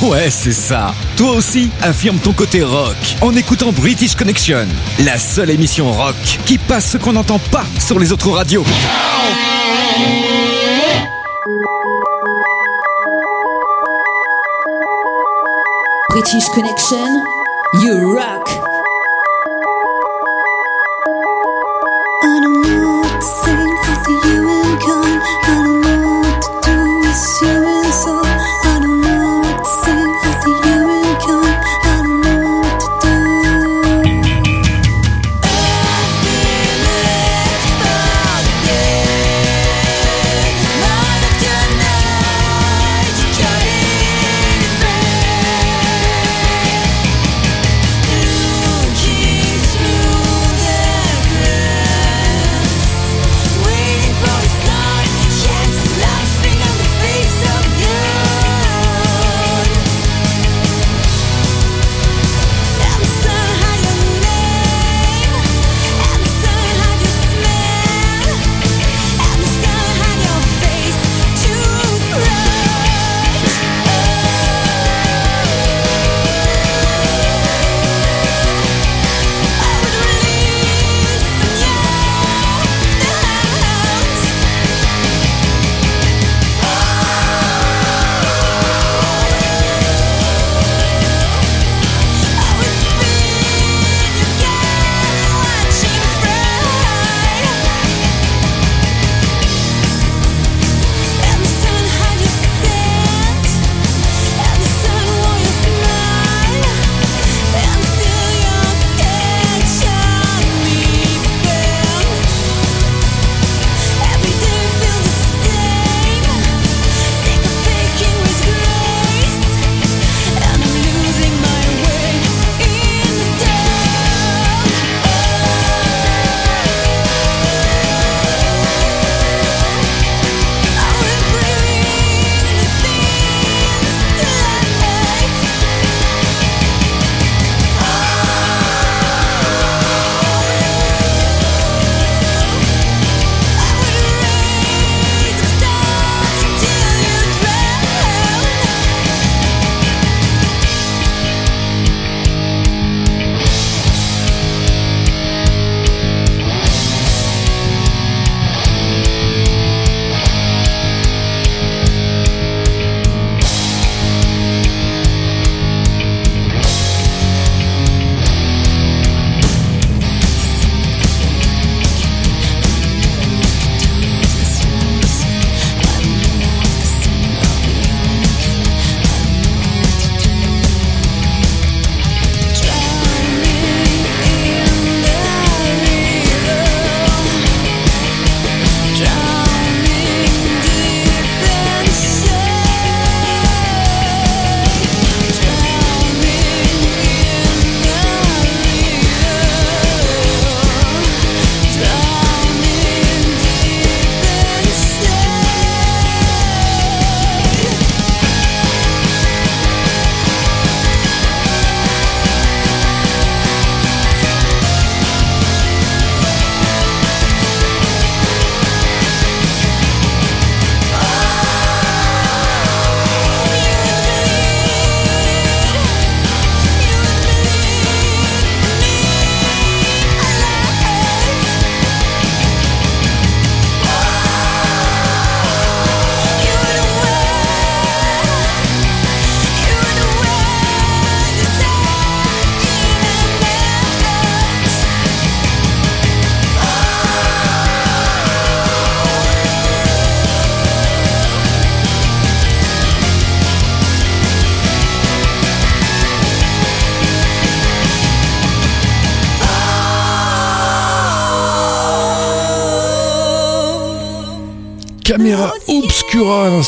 Ouais, 0.02 0.31
c'est 0.31 0.52
ça. 0.52 0.94
Toi 1.16 1.32
aussi, 1.32 1.70
affirme 1.81 2.19
ton 2.19 2.32
côté 2.32 2.62
rock 2.62 2.97
en 3.20 3.35
écoutant 3.36 3.70
British 3.70 4.16
Connection, 4.16 4.66
la 5.05 5.16
seule 5.19 5.51
émission 5.51 5.93
rock 5.93 6.16
qui 6.44 6.59
passe 6.59 6.90
ce 6.90 6.97
qu'on 6.98 7.12
n'entend 7.12 7.39
pas 7.51 7.65
sur 7.78 8.01
les 8.01 8.11
autres 8.11 8.31
radios. 8.31 8.65
British 16.11 16.48
Connection, 16.48 17.23
you 17.82 18.15
rock. 18.15 18.64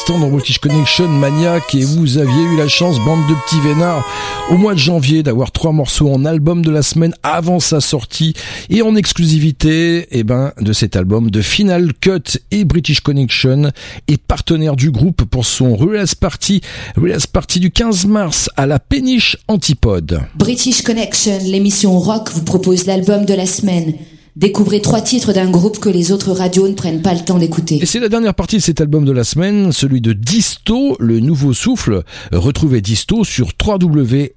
Dans 0.05 0.29
British 0.29 0.59
Connection 0.59 1.09
Maniac 1.09 1.75
et 1.75 1.85
vous 1.85 2.19
aviez 2.19 2.43
eu 2.43 2.57
la 2.57 2.69
chance, 2.69 2.99
bande 3.01 3.27
de 3.29 3.35
petits 3.35 3.61
vénards, 3.61 4.05
au 4.51 4.57
mois 4.57 4.75
de 4.75 4.79
janvier 4.79 5.23
d'avoir 5.23 5.53
trois 5.53 5.73
morceaux 5.73 6.13
en 6.13 6.25
album 6.25 6.65
de 6.65 6.71
la 6.71 6.83
semaine 6.83 7.15
avant 7.23 7.61
sa 7.61 7.81
sortie 7.81 8.35
et 8.69 8.83
en 8.83 8.95
exclusivité 8.95 10.07
eh 10.11 10.23
ben, 10.23 10.53
de 10.61 10.73
cet 10.73 10.97
album 10.97 11.31
de 11.31 11.41
Final 11.41 11.93
Cut 12.01 12.39
et 12.51 12.65
British 12.65 13.01
Connection 13.01 13.71
est 14.07 14.19
partenaire 14.19 14.77
du 14.77 14.91
groupe 14.91 15.25
pour 15.25 15.47
son 15.47 15.77
Release 15.77 16.15
Party, 16.15 16.61
Release 16.97 17.27
Party 17.27 17.59
du 17.59 17.71
15 17.71 18.07
mars 18.07 18.51
à 18.57 18.67
la 18.67 18.79
péniche 18.79 19.39
Antipode. 19.49 20.21
British 20.35 20.83
Connection, 20.83 21.39
l'émission 21.45 21.99
rock, 21.99 22.31
vous 22.33 22.45
propose 22.45 22.87
l'album 22.87 23.25
de 23.25 23.35
la 23.35 23.47
semaine. 23.47 23.95
Découvrez 24.37 24.83
trois 24.83 25.01
titres 25.01 25.33
d'un 25.33 25.51
groupe 25.51 25.79
que 25.79 25.89
les 25.89 26.13
autres 26.13 26.31
radios 26.33 26.69
ne 26.69 26.75
prennent 26.75 27.01
pas 27.01 27.15
le 27.15 27.21
temps 27.21 27.39
d'écouter. 27.39 27.79
Et 27.81 27.87
c'est 27.87 28.01
la 28.01 28.11
dernière 28.11 28.35
partie 28.35 28.57
de 28.57 28.61
cet 28.61 28.83
album 28.83 29.07
de 29.07 29.13
la 29.13 29.25
semaine, 29.25 29.73
celui 29.73 30.03
de 30.03 30.13
Disto, 30.13 30.95
le 31.01 31.21
nouveau 31.21 31.55
souffle. 31.55 32.03
Retrouvez 32.33 32.83
Disto 32.83 33.25
sur 33.25 33.49
www.disto.biz. 33.67 34.35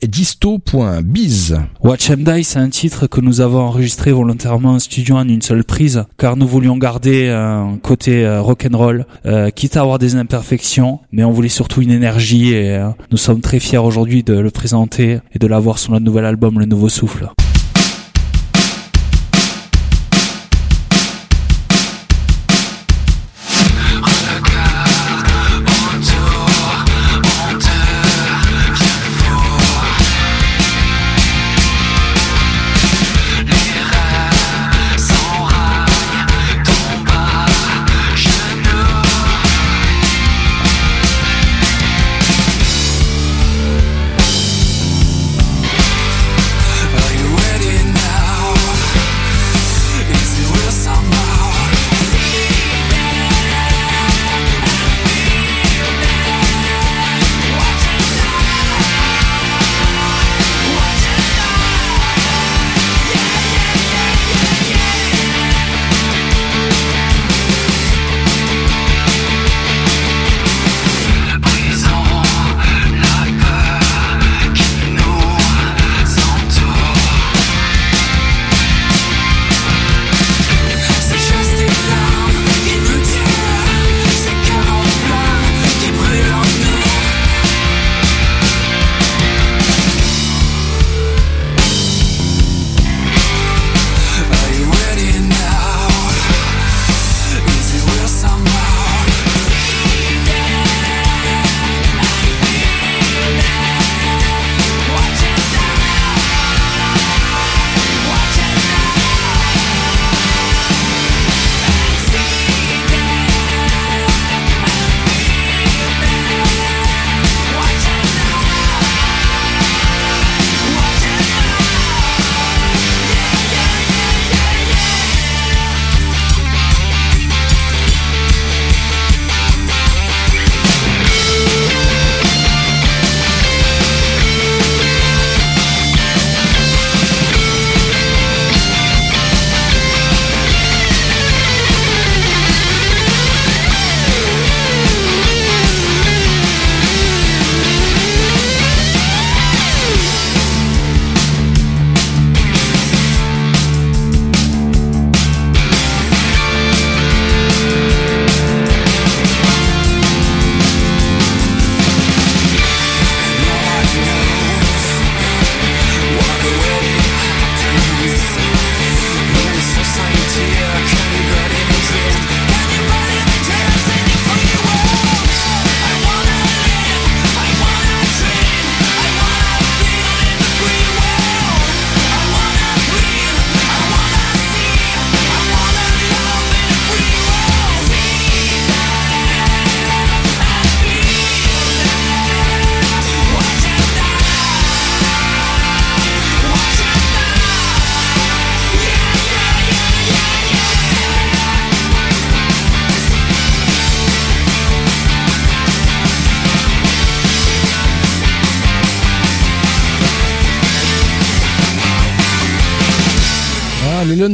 Watch 1.83 2.11
'em 2.11 2.23
Die, 2.23 2.45
c'est 2.45 2.59
un 2.59 2.69
titre 2.69 3.07
que 3.07 3.19
nous 3.19 3.41
avons 3.41 3.59
enregistré 3.59 4.13
volontairement 4.13 4.69
en 4.69 4.79
studio 4.79 5.17
en 5.17 5.27
une 5.27 5.41
seule 5.41 5.65
prise, 5.65 6.05
car 6.17 6.37
nous 6.37 6.47
voulions 6.47 6.77
garder 6.77 7.27
un 7.27 7.77
côté 7.83 8.25
euh, 8.25 8.41
rock'n'roll, 8.41 9.05
euh, 9.25 9.49
quitte 9.49 9.75
à 9.75 9.81
avoir 9.81 9.99
des 9.99 10.15
imperfections, 10.15 11.01
mais 11.11 11.25
on 11.25 11.31
voulait 11.31 11.49
surtout 11.49 11.81
une 11.81 11.91
énergie 11.91 12.53
et 12.53 12.77
euh, 12.77 12.87
nous 13.11 13.17
sommes 13.17 13.41
très 13.41 13.59
fiers 13.59 13.79
aujourd'hui 13.79 14.23
de 14.23 14.39
le 14.39 14.49
présenter 14.49 15.19
et 15.35 15.39
de 15.39 15.47
l'avoir 15.47 15.77
sur 15.77 15.91
notre 15.91 16.05
nouvel 16.05 16.23
album, 16.23 16.57
Le 16.57 16.67
Nouveau 16.67 16.87
Souffle. 16.87 17.29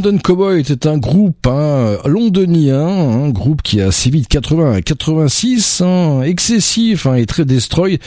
London 0.06 0.20
Cowboys 0.24 0.60
était 0.60 0.88
un 0.88 1.00
groupe 1.00 1.48
hein, 1.48 1.98
londonien, 2.06 2.86
un 2.86 3.30
groupe 3.30 3.64
qui 3.64 3.82
a 3.82 3.92
sévi 3.92 4.22
de 4.22 4.28
80 4.28 4.74
à 4.74 4.82
86, 4.84 5.82
hein, 5.82 6.22
excessif 6.22 7.08
hein, 7.08 7.16
et 7.16 7.26
très 7.26 7.44
destroy. 7.44 7.98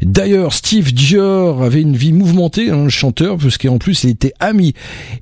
D'ailleurs, 0.00 0.52
Steve 0.52 0.94
Dior 0.94 1.64
avait 1.64 1.80
une 1.80 1.96
vie 1.96 2.12
mouvementée, 2.12 2.70
hein, 2.70 2.84
le 2.84 2.90
chanteur, 2.90 3.38
puisqu'en 3.38 3.78
plus 3.78 4.04
il 4.04 4.10
était 4.10 4.34
ami 4.38 4.74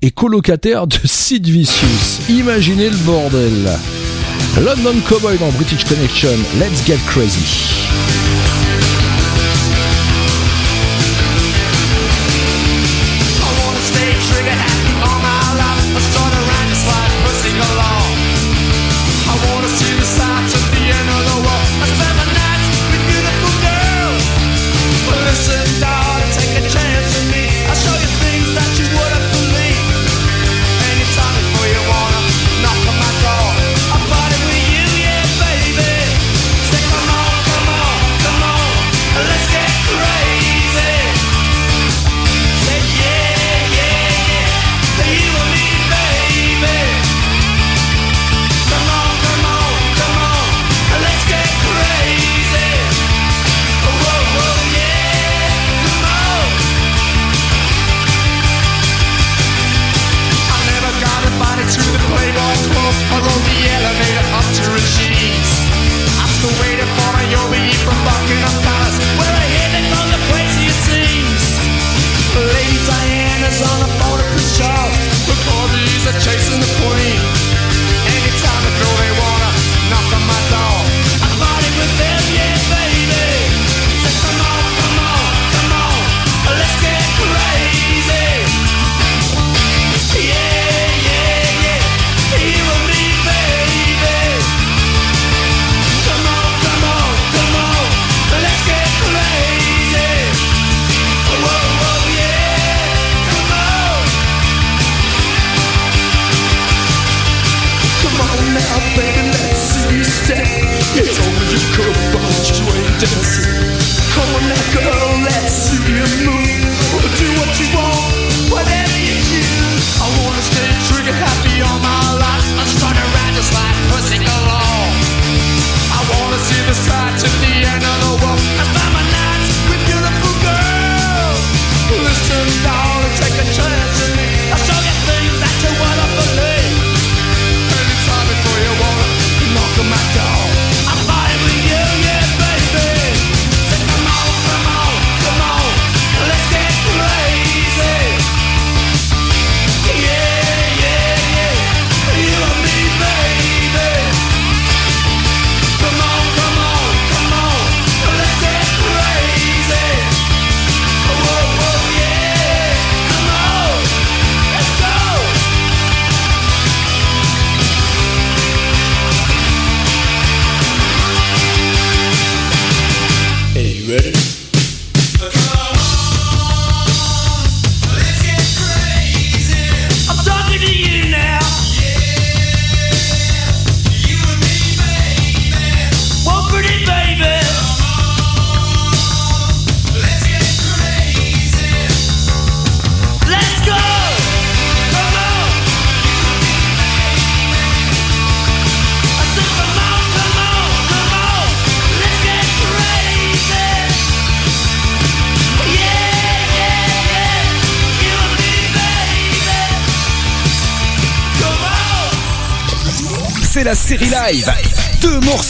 et 0.02 0.10
colocataire 0.10 0.86
de 0.86 0.98
Sid 1.04 1.46
Vicious. 1.46 2.20
Imaginez 2.28 2.90
le 2.90 2.96
bordel. 3.06 3.70
London 4.58 5.00
Cowboy 5.08 5.38
dans 5.38 5.50
British 5.52 5.84
Connection, 5.84 6.36
Let's 6.60 6.86
Get 6.86 6.98
Crazy. 7.06 8.56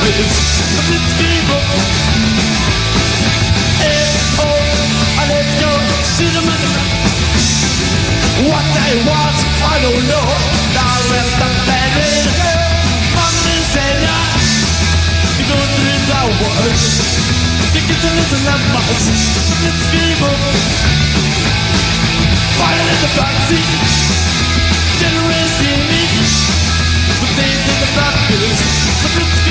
surface 0.00 0.80
of 0.80 0.84
the 0.88 0.98
table. 1.20 1.60
Oh, 1.60 2.08
and 3.84 4.16
oh, 4.40 5.20
I 5.20 5.24
let 5.28 5.48
go, 5.60 5.72
cinnamon. 6.16 6.62
What 8.48 8.64
I 8.64 8.90
want, 9.04 9.38
I 9.60 9.76
don't 9.84 10.04
know. 10.08 10.28
Now 10.72 10.96
let 11.12 11.28
the 11.36 11.48
planet 11.68 12.24
on 13.12 13.34
this 13.44 13.70
and 13.76 14.04
I. 14.08 14.24
You 15.36 15.44
go 15.52 15.58
through 15.60 16.00
the 16.08 16.22
world. 16.40 16.80
You 17.76 17.80
get 17.84 17.98
to 18.00 18.10
listen 18.16 18.40
to 18.48 18.56
my 18.72 18.82
It's 19.68 19.84
people. 19.92 20.36
Fire 22.56 22.88
in 22.88 22.98
the 23.04 23.10
backseat. 23.20 23.68
Generous 24.96 25.56
in 25.60 25.80
me. 25.92 26.02
The 27.20 27.28
things 27.36 27.64
in 27.68 27.76
the 27.84 27.90
backseat. 27.96 28.56
The 29.04 29.49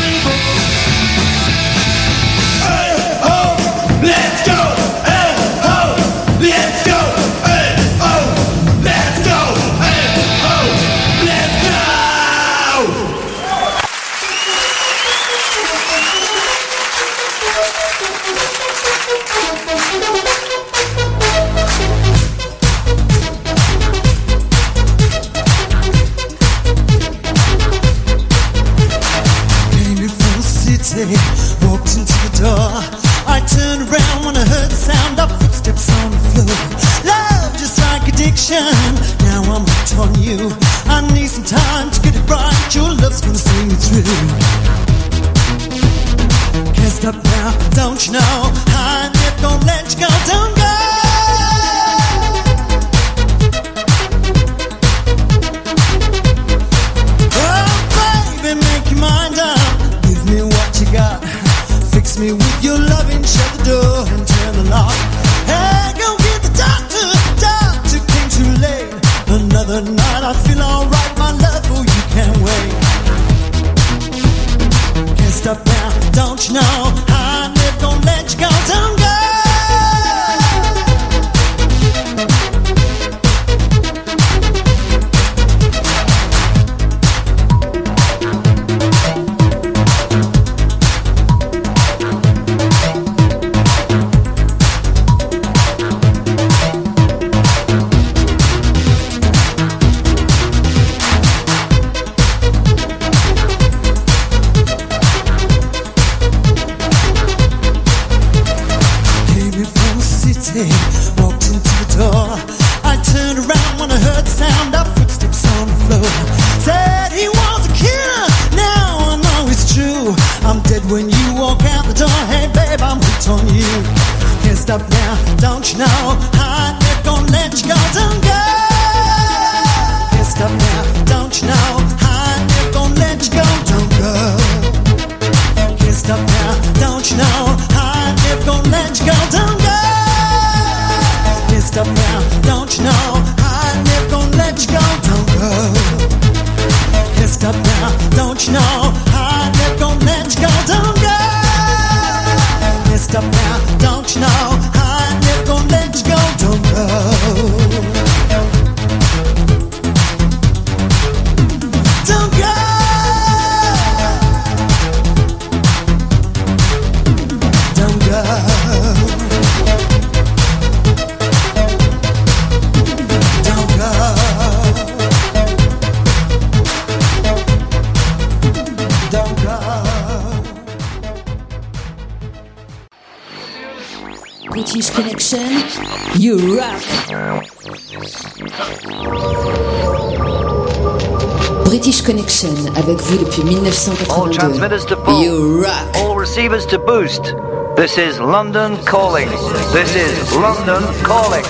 British 191.80 192.02
Connection 192.02 192.50
avec 192.76 193.00
vous 193.00 193.18
depuis 193.20 193.42
All 193.42 193.48
1982. 193.48 194.36
transmitters 194.36 194.86
to 194.86 194.98
pull. 194.98 195.24
You 195.24 195.62
rock. 195.64 195.96
All 195.96 196.14
receivers 196.14 196.66
to 196.68 196.78
boost. 196.78 197.34
This 197.78 197.98
is 197.98 198.20
London 198.20 198.76
calling. 198.86 199.30
This 199.72 199.96
is 199.96 200.36
London 200.36 200.84
calling. 201.06 201.46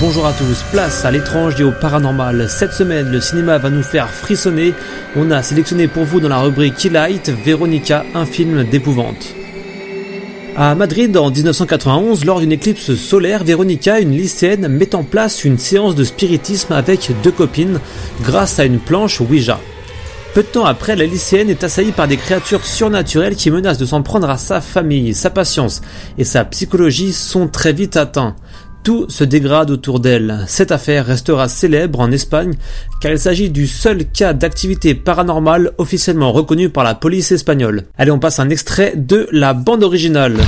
Bonjour 0.00 0.24
à 0.24 0.32
tous, 0.34 0.62
place 0.70 1.04
à 1.04 1.10
l'étrange 1.10 1.60
et 1.60 1.64
au 1.64 1.72
paranormal. 1.72 2.48
Cette 2.48 2.74
semaine, 2.74 3.10
le 3.10 3.20
cinéma 3.20 3.58
va 3.58 3.70
nous 3.70 3.82
faire 3.82 4.08
frissonner. 4.08 4.72
On 5.16 5.32
a 5.32 5.42
sélectionné 5.42 5.88
pour 5.88 6.04
vous 6.04 6.20
dans 6.20 6.28
la 6.28 6.38
rubrique 6.38 6.76
Keylight 6.76 7.30
Veronica, 7.44 8.04
un 8.14 8.24
film 8.24 8.62
d'épouvante. 8.62 9.34
À 10.60 10.74
Madrid 10.74 11.16
en 11.16 11.30
1991, 11.30 12.24
lors 12.24 12.40
d'une 12.40 12.50
éclipse 12.50 12.96
solaire, 12.96 13.44
Veronica, 13.44 14.00
une 14.00 14.10
lycéenne, 14.10 14.66
met 14.66 14.96
en 14.96 15.04
place 15.04 15.44
une 15.44 15.56
séance 15.56 15.94
de 15.94 16.02
spiritisme 16.02 16.72
avec 16.72 17.12
deux 17.22 17.30
copines 17.30 17.78
grâce 18.22 18.58
à 18.58 18.64
une 18.64 18.80
planche 18.80 19.20
Ouija. 19.20 19.60
Peu 20.34 20.42
de 20.42 20.48
temps 20.48 20.64
après, 20.64 20.96
la 20.96 21.06
lycéenne 21.06 21.48
est 21.48 21.62
assaillie 21.62 21.92
par 21.92 22.08
des 22.08 22.16
créatures 22.16 22.66
surnaturelles 22.66 23.36
qui 23.36 23.52
menacent 23.52 23.78
de 23.78 23.86
s'en 23.86 24.02
prendre 24.02 24.28
à 24.28 24.36
sa 24.36 24.60
famille. 24.60 25.14
Sa 25.14 25.30
patience 25.30 25.80
et 26.18 26.24
sa 26.24 26.44
psychologie 26.44 27.12
sont 27.12 27.46
très 27.46 27.72
vite 27.72 27.96
atteints. 27.96 28.34
Tout 28.88 29.04
se 29.10 29.22
dégrade 29.22 29.70
autour 29.70 30.00
d'elle. 30.00 30.44
Cette 30.46 30.72
affaire 30.72 31.04
restera 31.04 31.46
célèbre 31.48 32.00
en 32.00 32.10
Espagne 32.10 32.54
car 33.02 33.12
il 33.12 33.18
s'agit 33.18 33.50
du 33.50 33.66
seul 33.66 34.06
cas 34.06 34.32
d'activité 34.32 34.94
paranormale 34.94 35.72
officiellement 35.76 36.32
reconnu 36.32 36.70
par 36.70 36.84
la 36.84 36.94
police 36.94 37.30
espagnole. 37.30 37.84
Allez, 37.98 38.12
on 38.12 38.18
passe 38.18 38.38
un 38.38 38.48
extrait 38.48 38.94
de 38.96 39.28
la 39.30 39.52
bande 39.52 39.84
originale. 39.84 40.38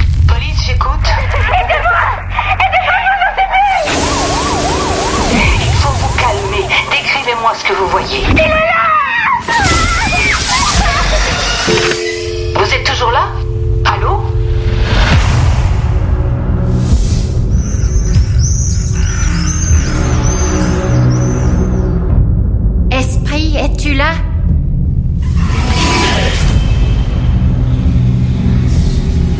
Es-tu 23.60 23.92
là? 23.94 24.12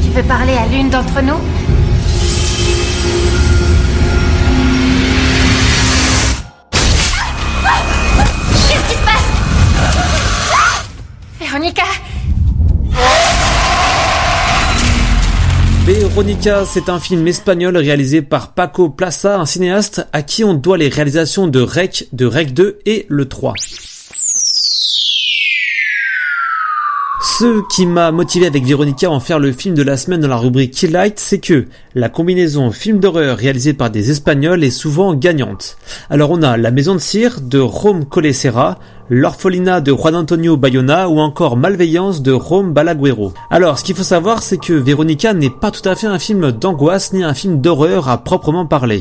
Tu 0.02 0.10
veux 0.10 0.22
parler 0.24 0.52
à 0.52 0.66
l'une 0.66 0.90
d'entre 0.90 1.22
nous? 1.22 1.38
Qu'est-ce 8.68 8.88
qui 8.88 8.94
se 8.94 9.04
passe? 9.06 9.28
Véronica? 11.40 11.84
Veronica, 15.86 16.64
c'est 16.66 16.90
un 16.90 17.00
film 17.00 17.26
espagnol 17.26 17.76
réalisé 17.78 18.20
par 18.20 18.52
Paco 18.52 18.90
Plaza, 18.90 19.38
un 19.38 19.46
cinéaste 19.46 20.06
à 20.12 20.20
qui 20.22 20.44
on 20.44 20.52
doit 20.52 20.76
les 20.76 20.88
réalisations 20.88 21.46
de 21.46 21.60
Rec, 21.60 22.08
de 22.12 22.26
Rec 22.26 22.52
2 22.52 22.80
et 22.84 23.06
le 23.08 23.26
3. 23.26 23.54
Ce 27.22 27.60
qui 27.68 27.84
m'a 27.84 28.12
motivé 28.12 28.46
avec 28.46 28.64
Veronica 28.64 29.06
à 29.06 29.10
en 29.10 29.20
faire 29.20 29.38
le 29.38 29.52
film 29.52 29.74
de 29.74 29.82
la 29.82 29.98
semaine 29.98 30.22
dans 30.22 30.28
la 30.28 30.38
rubrique 30.38 30.72
Keylight, 30.72 31.18
c'est 31.18 31.38
que 31.38 31.66
la 31.94 32.08
combinaison 32.08 32.70
film 32.70 32.98
d'horreur 32.98 33.36
réalisée 33.36 33.74
par 33.74 33.90
des 33.90 34.10
Espagnols 34.10 34.64
est 34.64 34.70
souvent 34.70 35.12
gagnante. 35.12 35.76
Alors 36.08 36.30
on 36.30 36.40
a 36.42 36.56
La 36.56 36.70
Maison 36.70 36.94
de 36.94 36.98
Cire 36.98 37.42
de 37.42 37.58
Rome 37.58 38.06
Colesera, 38.06 38.78
L'Orphelinat 39.12 39.80
de 39.80 39.92
Juan 39.92 40.14
Antonio 40.14 40.56
Bayona 40.56 41.08
ou 41.08 41.18
encore 41.18 41.56
Malveillance 41.56 42.22
de 42.22 42.30
Rome 42.30 42.72
Balaguero. 42.72 43.32
Alors 43.50 43.76
ce 43.76 43.82
qu'il 43.82 43.96
faut 43.96 44.04
savoir 44.04 44.40
c'est 44.40 44.58
que 44.58 44.72
Veronica 44.72 45.34
n'est 45.34 45.50
pas 45.50 45.72
tout 45.72 45.86
à 45.88 45.96
fait 45.96 46.06
un 46.06 46.20
film 46.20 46.52
d'angoisse 46.52 47.12
ni 47.12 47.24
un 47.24 47.34
film 47.34 47.60
d'horreur 47.60 48.08
à 48.08 48.18
proprement 48.18 48.66
parler. 48.66 49.00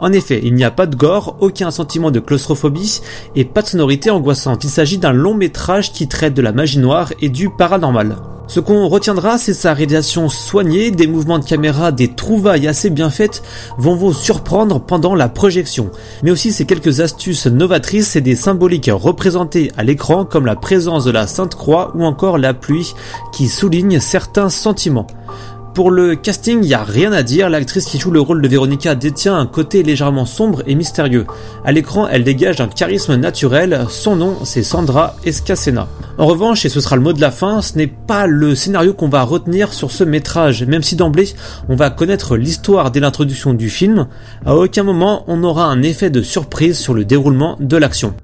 En 0.00 0.12
effet, 0.12 0.40
il 0.42 0.54
n'y 0.54 0.64
a 0.64 0.72
pas 0.72 0.86
de 0.86 0.96
gore, 0.96 1.36
aucun 1.38 1.70
sentiment 1.70 2.10
de 2.10 2.18
claustrophobie 2.18 3.00
et 3.36 3.44
pas 3.44 3.62
de 3.62 3.68
sonorité 3.68 4.10
angoissante. 4.10 4.64
Il 4.64 4.70
s'agit 4.70 4.98
d'un 4.98 5.12
long 5.12 5.34
métrage 5.34 5.92
qui 5.92 6.08
traite 6.08 6.34
de 6.34 6.42
la 6.42 6.50
magie 6.50 6.80
noire 6.80 7.12
et 7.20 7.28
du 7.28 7.48
paranormal. 7.48 8.16
Ce 8.46 8.60
qu'on 8.60 8.88
retiendra, 8.88 9.38
c'est 9.38 9.54
sa 9.54 9.72
réalisation 9.72 10.28
soignée, 10.28 10.90
des 10.90 11.06
mouvements 11.06 11.38
de 11.38 11.44
caméra, 11.44 11.92
des 11.92 12.08
trouvailles 12.08 12.68
assez 12.68 12.90
bien 12.90 13.08
faites 13.08 13.42
vont 13.78 13.96
vous 13.96 14.12
surprendre 14.12 14.80
pendant 14.80 15.14
la 15.14 15.30
projection, 15.30 15.90
mais 16.22 16.30
aussi 16.30 16.52
ses 16.52 16.66
quelques 16.66 17.00
astuces 17.00 17.46
novatrices 17.46 18.16
et 18.16 18.20
des 18.20 18.36
symboliques 18.36 18.90
représentées 18.92 19.72
à 19.78 19.82
l'écran 19.82 20.26
comme 20.26 20.44
la 20.44 20.56
présence 20.56 21.04
de 21.04 21.10
la 21.10 21.26
Sainte 21.26 21.54
Croix 21.54 21.92
ou 21.94 22.04
encore 22.04 22.36
la 22.36 22.52
pluie 22.52 22.94
qui 23.32 23.48
souligne 23.48 23.98
certains 23.98 24.50
sentiments. 24.50 25.06
Pour 25.74 25.90
le 25.90 26.14
casting, 26.14 26.62
il 26.62 26.68
n'y 26.68 26.74
a 26.74 26.84
rien 26.84 27.12
à 27.12 27.24
dire, 27.24 27.50
l'actrice 27.50 27.86
qui 27.86 27.98
joue 27.98 28.12
le 28.12 28.20
rôle 28.20 28.40
de 28.40 28.46
Veronica 28.46 28.94
détient 28.94 29.36
un 29.36 29.44
côté 29.44 29.82
légèrement 29.82 30.24
sombre 30.24 30.62
et 30.68 30.76
mystérieux. 30.76 31.26
À 31.64 31.72
l'écran, 31.72 32.06
elle 32.06 32.22
dégage 32.22 32.60
un 32.60 32.68
charisme 32.68 33.16
naturel, 33.16 33.84
son 33.88 34.14
nom 34.14 34.36
c'est 34.44 34.62
Sandra 34.62 35.16
Escacena. 35.24 35.88
En 36.16 36.26
revanche, 36.26 36.64
et 36.64 36.68
ce 36.68 36.80
sera 36.80 36.94
le 36.94 37.02
mot 37.02 37.12
de 37.12 37.20
la 37.20 37.32
fin, 37.32 37.60
ce 37.60 37.76
n'est 37.76 37.88
pas 37.88 38.28
le 38.28 38.54
scénario 38.54 38.94
qu'on 38.94 39.08
va 39.08 39.24
retenir 39.24 39.72
sur 39.72 39.90
ce 39.90 40.04
métrage, 40.04 40.62
même 40.62 40.84
si 40.84 40.94
d'emblée 40.94 41.34
on 41.68 41.74
va 41.74 41.90
connaître 41.90 42.36
l'histoire 42.36 42.92
dès 42.92 43.00
l'introduction 43.00 43.52
du 43.52 43.68
film, 43.68 44.06
à 44.46 44.54
aucun 44.54 44.84
moment 44.84 45.24
on 45.26 45.42
aura 45.42 45.64
un 45.64 45.82
effet 45.82 46.08
de 46.08 46.22
surprise 46.22 46.78
sur 46.78 46.94
le 46.94 47.04
déroulement 47.04 47.56
de 47.58 47.76
l'action. 47.76 48.14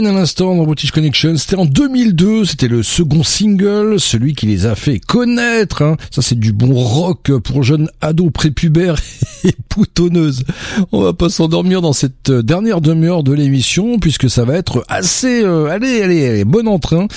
À 0.00 0.12
l'instant 0.12 0.56
dans 0.56 0.64
British 0.64 0.92
Connection. 0.92 1.36
C'était 1.36 1.56
en 1.56 1.66
2002, 1.66 2.46
c'était 2.46 2.68
le 2.68 2.82
second 2.82 3.22
single, 3.22 4.00
celui 4.00 4.34
qui 4.34 4.46
les 4.46 4.64
a 4.64 4.74
fait 4.74 4.98
connaître. 4.98 5.82
Hein. 5.82 5.98
Ça 6.10 6.22
c'est 6.22 6.38
du 6.38 6.54
bon 6.54 6.72
rock 6.72 7.30
pour 7.44 7.62
jeunes 7.62 7.90
ados 8.00 8.30
prépubères 8.32 8.96
et 9.44 9.52
poutonneuse. 9.68 10.44
On 10.92 11.02
va 11.02 11.12
pas 11.12 11.28
s'endormir 11.28 11.82
dans 11.82 11.92
cette 11.92 12.30
dernière 12.30 12.80
demi-heure 12.80 13.22
de 13.22 13.34
l'émission 13.34 13.98
puisque 13.98 14.30
ça 14.30 14.46
va 14.46 14.54
être 14.54 14.86
assez, 14.88 15.42
euh, 15.42 15.66
allez, 15.66 16.00
allez, 16.00 16.26
allez, 16.26 16.44
bon 16.46 16.66
entrain 16.66 17.02
hein. 17.02 17.08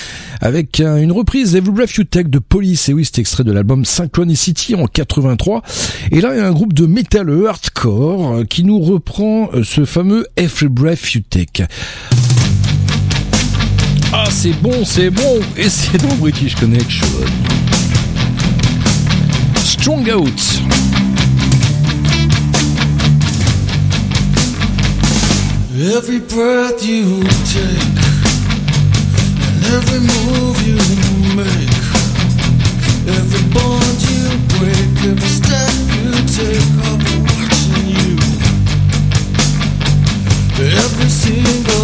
avec 0.42 0.80
une 0.80 1.12
reprise 1.12 1.56
Every 1.56 1.72
Breath 1.72 1.94
You 1.94 2.04
Take 2.04 2.28
de 2.28 2.38
Police. 2.38 2.90
Et 2.90 2.92
oui, 2.92 3.06
c'est 3.06 3.18
extrait 3.18 3.44
de 3.44 3.52
l'album 3.52 3.86
Synchronicity 3.86 4.74
en 4.74 4.86
83. 4.86 5.62
Et 6.10 6.20
là, 6.20 6.34
il 6.34 6.38
y 6.38 6.40
a 6.40 6.46
un 6.46 6.52
groupe 6.52 6.74
de 6.74 6.84
métalleux 6.84 7.48
hardcore 7.48 8.34
euh, 8.34 8.44
qui 8.44 8.62
nous 8.62 8.78
reprend 8.78 9.48
euh, 9.54 9.64
ce 9.64 9.86
fameux 9.86 10.26
Every 10.36 10.68
Breath 10.68 11.12
You 11.14 11.22
Take. 11.30 11.64
Ah, 14.16 14.28
c'est 14.30 14.52
bon, 14.62 14.84
c'est 14.84 15.10
bon. 15.10 15.40
Et 15.56 15.68
c'est 15.68 15.98
dans 15.98 16.14
British 16.14 16.54
Connection. 16.54 17.04
Strong 19.56 20.08
Out. 20.08 20.40
Every 25.76 26.20
breath 26.20 26.86
you 26.86 27.24
take, 27.50 27.98
and 29.42 29.64
every 29.74 29.98
move 29.98 30.62
you 30.64 30.78
make, 31.34 31.82
every 33.08 33.42
bond 33.52 33.98
you 34.08 34.30
break, 34.54 34.94
every 35.10 35.28
step 35.28 35.74
you 35.98 36.12
take, 36.30 36.70
I'll 36.86 36.96
be 36.96 37.14
watching 37.26 37.88
you. 37.90 38.16
Every 40.62 41.10
single 41.10 41.83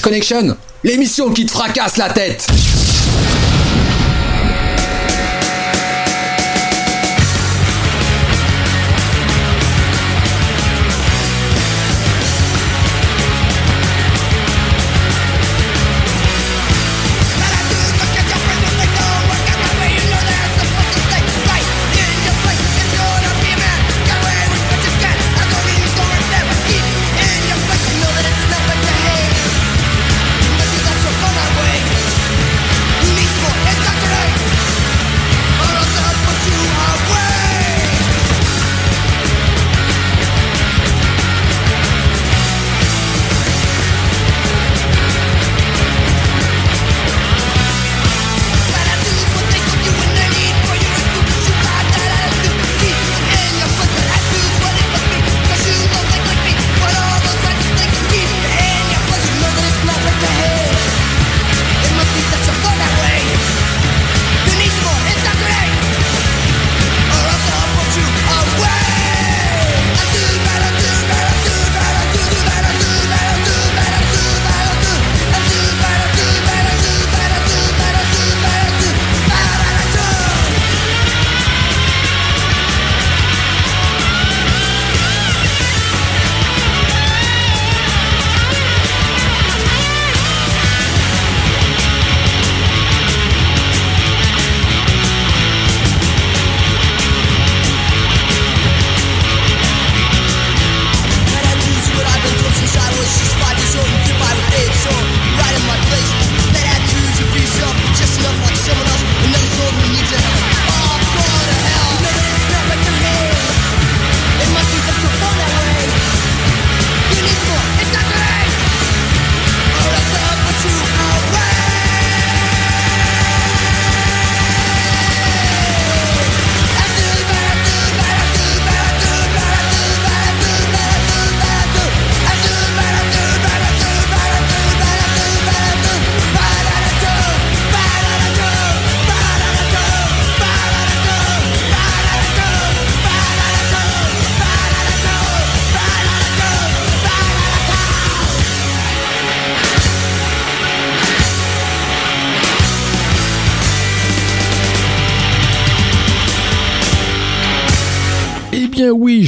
Connection, 0.00 0.56
l'émission 0.84 1.30
qui 1.32 1.46
te 1.46 1.50
fracasse 1.50 1.96
la 1.96 2.10
tête. 2.10 2.46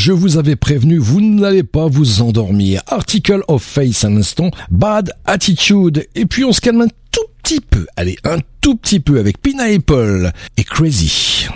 je 0.01 0.13
vous 0.13 0.39
avais 0.39 0.57
prévenu, 0.57 0.97
vous 0.97 1.21
n'allez 1.21 1.63
pas 1.63 1.87
vous 1.87 2.23
endormir. 2.23 2.81
Article 2.87 3.43
of 3.49 3.63
Face 3.63 4.03
un 4.03 4.17
instant. 4.17 4.51
Bad 4.71 5.13
Attitude. 5.27 6.09
Et 6.15 6.25
puis 6.25 6.43
on 6.43 6.53
se 6.53 6.63
calme 6.63 6.81
un 6.81 6.89
tout 7.13 7.27
petit 7.43 7.61
peu, 7.61 7.87
allez, 7.99 8.17
un 8.25 8.39
tout 8.63 8.77
petit 8.77 8.99
peu 8.99 9.19
avec 9.19 9.43
Pineapple 9.43 10.33
et 10.57 10.65
Crazy. 10.65 11.49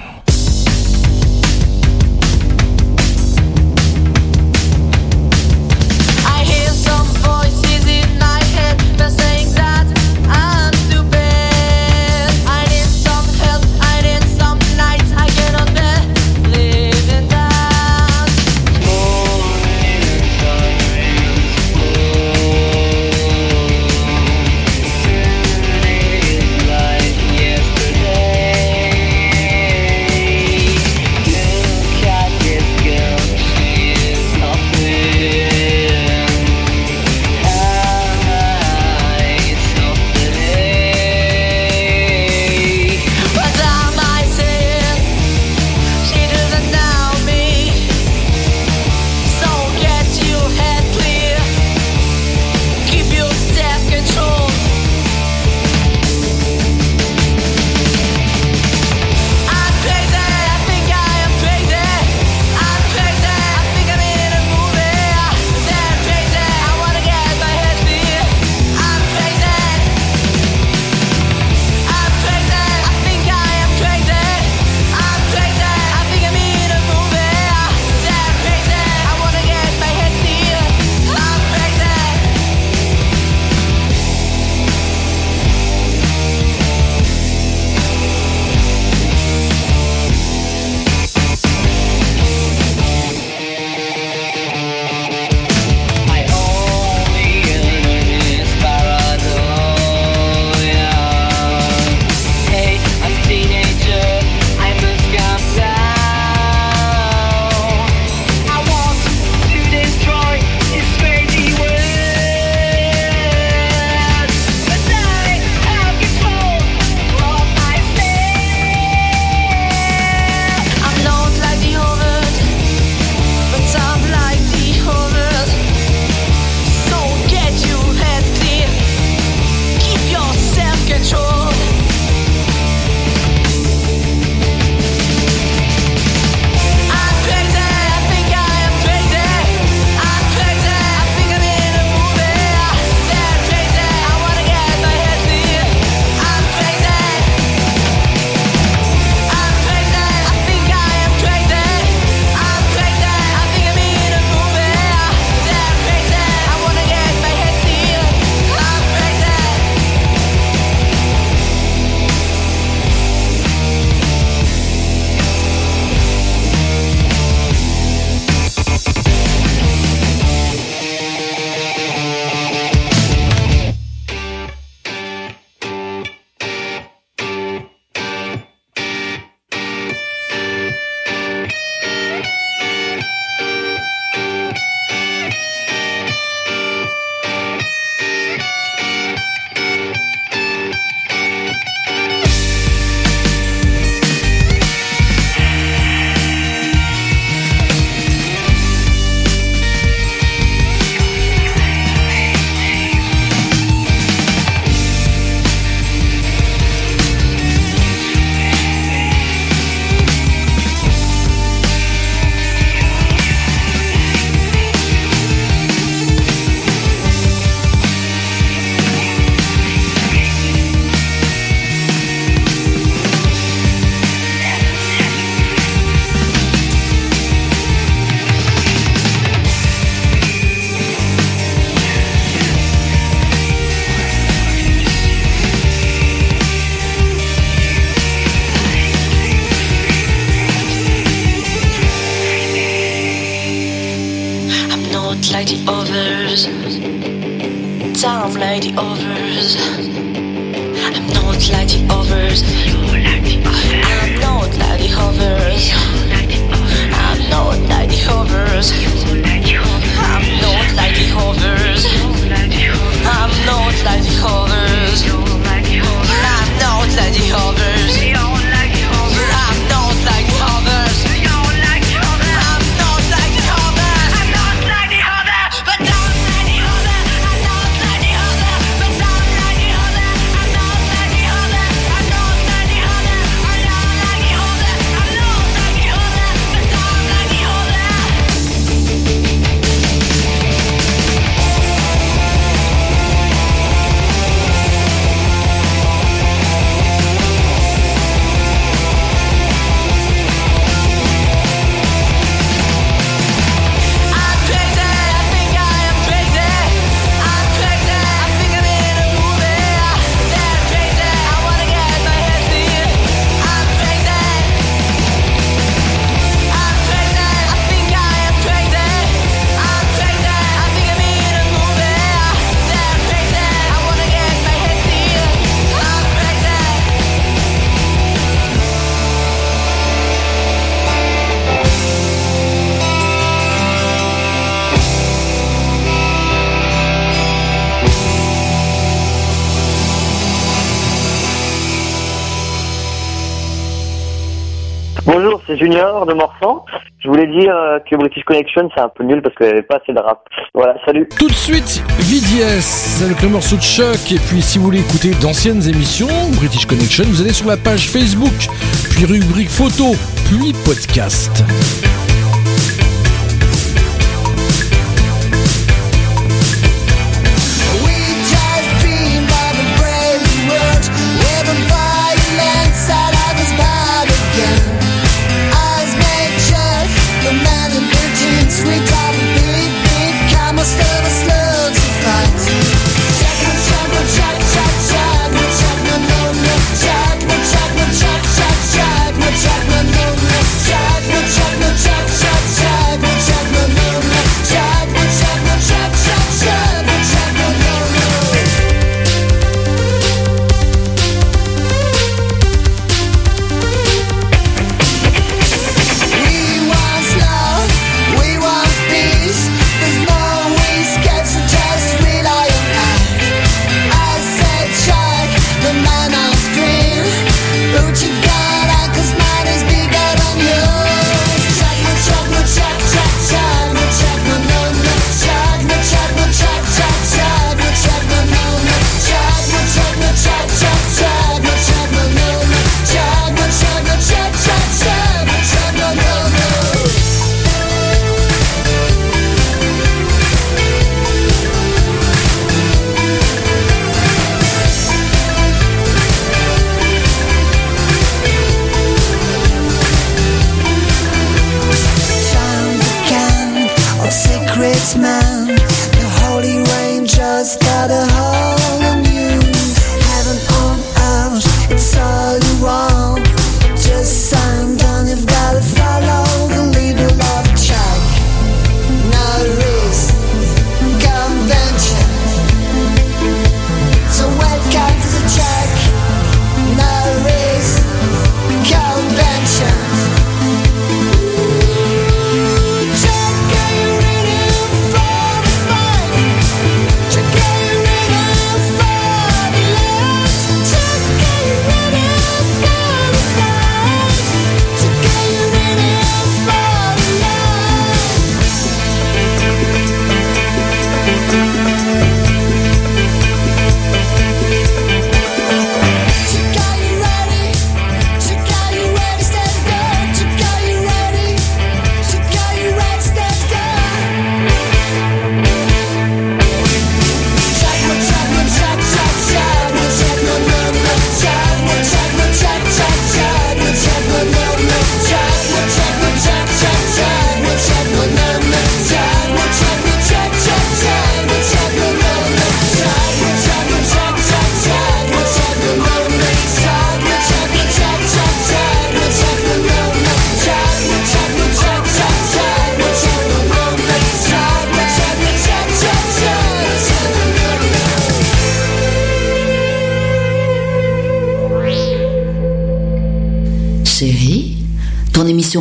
Junior 345.65 346.05
de 346.05 346.13
Morphan. 346.13 346.65
Je 346.99 347.09
voulais 347.09 347.27
dire 347.27 347.55
euh, 347.57 347.79
que 347.91 347.97
British 347.97 348.23
Connection, 348.25 348.69
c'est 348.75 348.83
un 348.83 348.91
peu 348.91 349.03
nul 349.03 349.23
parce 349.23 349.35
qu'il 349.37 349.47
n'y 349.47 349.53
avait 349.53 349.63
pas 349.63 349.77
assez 349.77 349.95
de 349.95 349.99
rap. 349.99 350.23
Voilà, 350.53 350.77
salut. 350.85 351.09
Tout 351.19 351.29
de 351.29 351.33
suite, 351.33 351.83
VDS 352.01 353.03
avec 353.05 353.23
le 353.23 353.29
morceau 353.29 353.57
de 353.57 353.63
choc. 353.63 354.13
Et 354.13 354.19
puis, 354.19 354.43
si 354.43 354.59
vous 354.59 354.65
voulez 354.65 354.81
écouter 354.81 355.13
d'anciennes 355.23 355.67
émissions, 355.67 356.09
British 356.37 356.67
Connection, 356.67 357.05
vous 357.07 357.23
allez 357.23 357.33
sur 357.33 357.49
la 357.49 357.57
page 357.57 357.89
Facebook, 357.89 358.49
puis 358.91 359.07
rubrique 359.07 359.49
photo, 359.49 359.93
puis 360.29 360.53
podcast. 360.67 361.43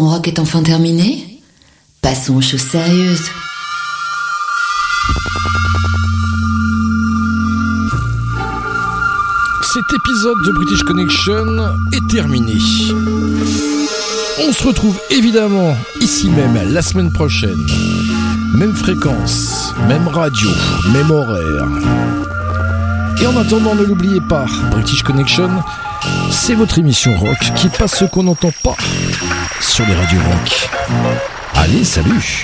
rock 0.02 0.28
est 0.28 0.40
enfin 0.40 0.64
terminée, 0.64 1.42
passons 2.02 2.36
aux 2.36 2.42
choses 2.42 2.62
sérieuses. 2.62 3.30
Cet 9.74 9.84
épisode 9.94 10.38
de 10.46 10.52
British 10.52 10.84
Connection 10.84 11.46
est 11.92 12.08
terminé. 12.12 12.54
On 14.48 14.52
se 14.52 14.64
retrouve 14.68 15.00
évidemment 15.10 15.76
ici 16.02 16.30
même 16.30 16.58
la 16.72 16.82
semaine 16.82 17.12
prochaine. 17.12 17.66
Même 18.56 18.74
fréquence, 18.74 19.74
même 19.88 20.08
radio, 20.08 20.50
même 20.92 21.10
horaire. 21.10 21.68
Et 23.22 23.28
en 23.28 23.38
attendant, 23.38 23.76
ne 23.76 23.84
l'oubliez 23.84 24.22
pas, 24.22 24.46
British 24.72 25.02
Connection 25.04 25.50
c'est 26.32 26.56
votre 26.56 26.80
émission 26.80 27.16
rock 27.18 27.38
qui 27.56 27.70
passe 27.70 27.96
ce 27.98 28.06
qu'on 28.06 28.24
n'entend 28.24 28.52
pas 28.64 28.76
sur 29.62 29.86
les 29.86 29.94
radios 29.94 30.20
rock. 30.20 30.70
Allez, 31.56 31.84
salut 31.84 32.44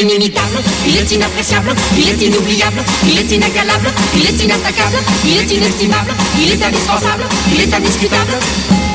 inimitable, 0.00 0.62
il 0.86 0.96
est 0.96 1.10
inappréciable, 1.12 1.74
il 1.96 2.08
est 2.08 2.26
inoubliable, 2.26 2.82
il 3.06 3.18
est 3.18 3.30
inégalable, 3.30 3.92
il 4.14 4.26
est 4.26 4.44
inattaquable, 4.44 4.98
il 5.24 5.36
est 5.38 5.50
inestimable, 5.50 6.14
il 6.38 6.52
est 6.52 6.62
indispensable, 6.64 7.24
il 7.52 7.60
est 7.60 7.74
indiscutable. 7.74 8.38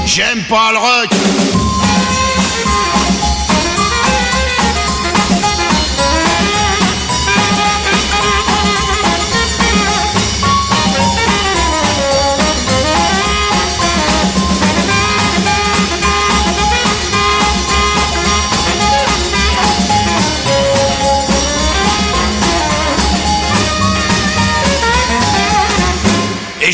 J'aime 0.06 0.44
pas 0.50 0.72
le 0.72 0.78
rock. 0.78 1.65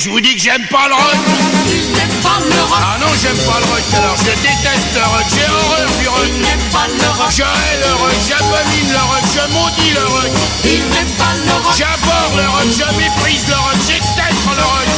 Je 0.03 0.09
vous 0.09 0.19
dis 0.19 0.33
que 0.35 0.41
j'aime 0.41 0.65
pas 0.67 0.87
le 0.87 0.95
rock. 0.95 1.21
Il 1.69 1.91
n'aime 1.93 2.17
pas 2.23 2.41
le 2.41 2.61
rock, 2.65 2.81
Ah 2.81 2.97
non, 2.99 3.11
j'aime 3.21 3.37
pas 3.45 3.59
le 3.61 3.67
rock. 3.69 3.85
Alors 3.93 4.17
je 4.17 4.33
déteste 4.41 4.93
le 4.95 5.05
rock. 5.05 5.27
J'ai 5.29 5.45
horreur 5.45 5.89
du 5.99 6.07
rock. 6.07 6.25
il 6.25 6.41
n'aime 6.41 6.65
pas 6.73 6.87
le 6.89 7.09
rock, 7.21 7.29
Je 7.29 7.43
hais 7.43 7.77
le 7.85 7.93
rock. 8.01 8.17
J'abomine 8.25 8.89
le 8.89 8.97
rock. 8.97 9.25
Je 9.29 9.43
maudis 9.53 9.93
le 9.93 10.05
rock. 10.09 10.31
il 10.65 10.81
n'aime 10.89 11.13
pas 11.21 11.33
le 11.37 11.53
rock. 11.53 11.75
J'aborde 11.77 12.33
le 12.33 12.47
rock. 12.49 12.69
Je 12.73 12.87
méprise 12.97 13.45
le 13.47 13.57
rock. 13.61 13.77
J'exècre 13.85 14.49
le 14.57 14.65
rock. 14.73 14.93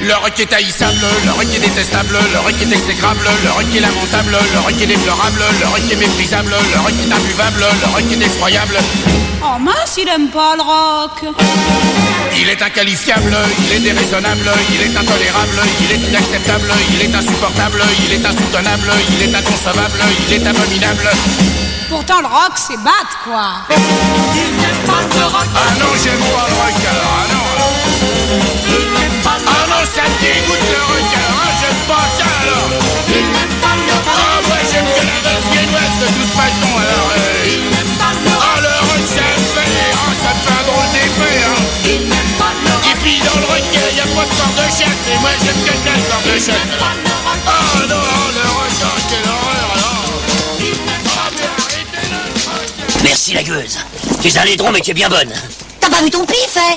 Le 0.00 0.14
rock 0.14 0.40
est 0.40 0.52
haïssable, 0.52 1.06
le 1.26 1.32
rock 1.32 1.44
est 1.54 1.58
détestable, 1.58 2.16
le 2.32 2.38
rock 2.38 2.54
est 2.62 2.72
exécrable, 2.72 3.28
le 3.44 3.50
rock 3.50 3.66
est 3.76 3.80
lamentable, 3.80 4.38
le 4.54 4.58
rock 4.60 4.80
est 4.80 4.86
déplorable, 4.86 5.42
le 5.60 5.66
rock 5.66 5.82
est 5.90 5.96
méprisable, 5.96 6.54
le 6.72 6.80
rock 6.80 6.94
est 6.96 7.12
imbuvable, 7.12 7.66
le 7.82 7.88
rock 7.92 8.04
est 8.10 8.24
effroyable. 8.24 8.78
Oh 9.42 9.58
mince, 9.58 9.96
il 9.98 10.08
aime 10.08 10.28
pas 10.28 10.54
le 10.56 10.62
rock. 10.62 11.34
Il 12.36 12.48
est 12.48 12.60
inqualifiable, 12.62 13.36
il 13.64 13.72
est 13.76 13.80
déraisonnable, 13.80 14.50
il 14.70 14.80
est 14.82 14.96
intolérable, 14.96 15.60
il 15.80 15.90
est 15.92 16.08
inacceptable, 16.08 16.70
il 16.92 17.02
est 17.02 17.14
insupportable, 17.14 17.82
il 18.04 18.12
est 18.14 18.24
insoutenable, 18.26 18.90
il 19.10 19.22
est 19.22 19.34
inconcevable, 19.34 20.00
il 20.28 20.34
est 20.34 20.46
abominable. 20.46 21.08
Pourtant, 21.88 22.20
le 22.20 22.26
rock, 22.26 22.52
c'est 22.56 22.76
bat, 22.82 23.06
quoi. 23.24 23.64
Il 23.70 24.50
n'aime 24.60 24.82
pas 24.86 25.02
le 25.16 25.24
rock, 25.24 25.48
Ah 25.56 25.72
non, 25.80 25.90
j'aime 26.02 26.18
pas 26.20 26.46
le 26.48 26.54
rock 26.54 26.78
alors, 26.90 27.14
ah 27.18 27.26
non. 27.32 27.44
il 28.68 28.86
n'aime 28.92 29.18
pas 29.24 29.38
le 29.40 29.46
Ah 29.48 29.64
non, 29.70 29.82
ça 29.88 30.02
me 30.04 30.14
dégoûte 30.20 30.68
le 30.68 30.80
rock 30.84 31.10
alors, 31.16 31.42
ah, 31.42 31.50
j'aime 31.58 31.80
pas 31.88 32.06
ça 32.18 32.26
alors. 32.42 32.68
il 33.08 33.24
n'aime 33.32 33.54
pas 33.64 33.74
le 33.78 33.94
rock, 34.04 34.18
Ah 34.18 34.38
ouais, 34.52 34.62
j'aime 34.70 34.84
que 34.84 35.02
la 35.08 35.18
danse 35.24 35.46
viennoise 35.50 35.96
de 36.02 36.08
toute 36.12 36.32
façon 36.36 36.67
dans 43.34 43.40
le 43.40 43.46
il 43.72 43.96
y 43.96 44.00
a 44.00 44.04
pas 44.04 44.24
de 44.24 44.34
corps 44.34 44.54
de 44.56 44.62
chasse 44.70 45.04
et 45.12 45.18
moi 45.20 45.30
j'aime 45.42 45.62
que 45.64 45.72
ça 45.84 45.92
le 45.96 46.02
corps 46.10 46.24
de 46.24 46.38
chasse. 46.38 46.70
Ah 47.46 47.60
non, 47.88 47.96
le 48.34 48.40
ah, 48.40 48.96
quelle 49.08 49.28
horreur 49.28 49.68
alors. 49.74 50.04
Ah. 51.06 51.30
Merci 53.02 53.34
la 53.34 53.42
gueuse. 53.42 53.78
Tu 54.20 54.28
es 54.28 54.38
un 54.38 54.44
laidron 54.44 54.70
mais 54.72 54.80
tu 54.80 54.90
es 54.90 54.94
bien 54.94 55.08
bonne. 55.08 55.32
T'as 55.80 55.90
pas 55.90 56.02
vu 56.02 56.10
ton 56.10 56.24
pif, 56.24 56.56
hein? 56.56 56.76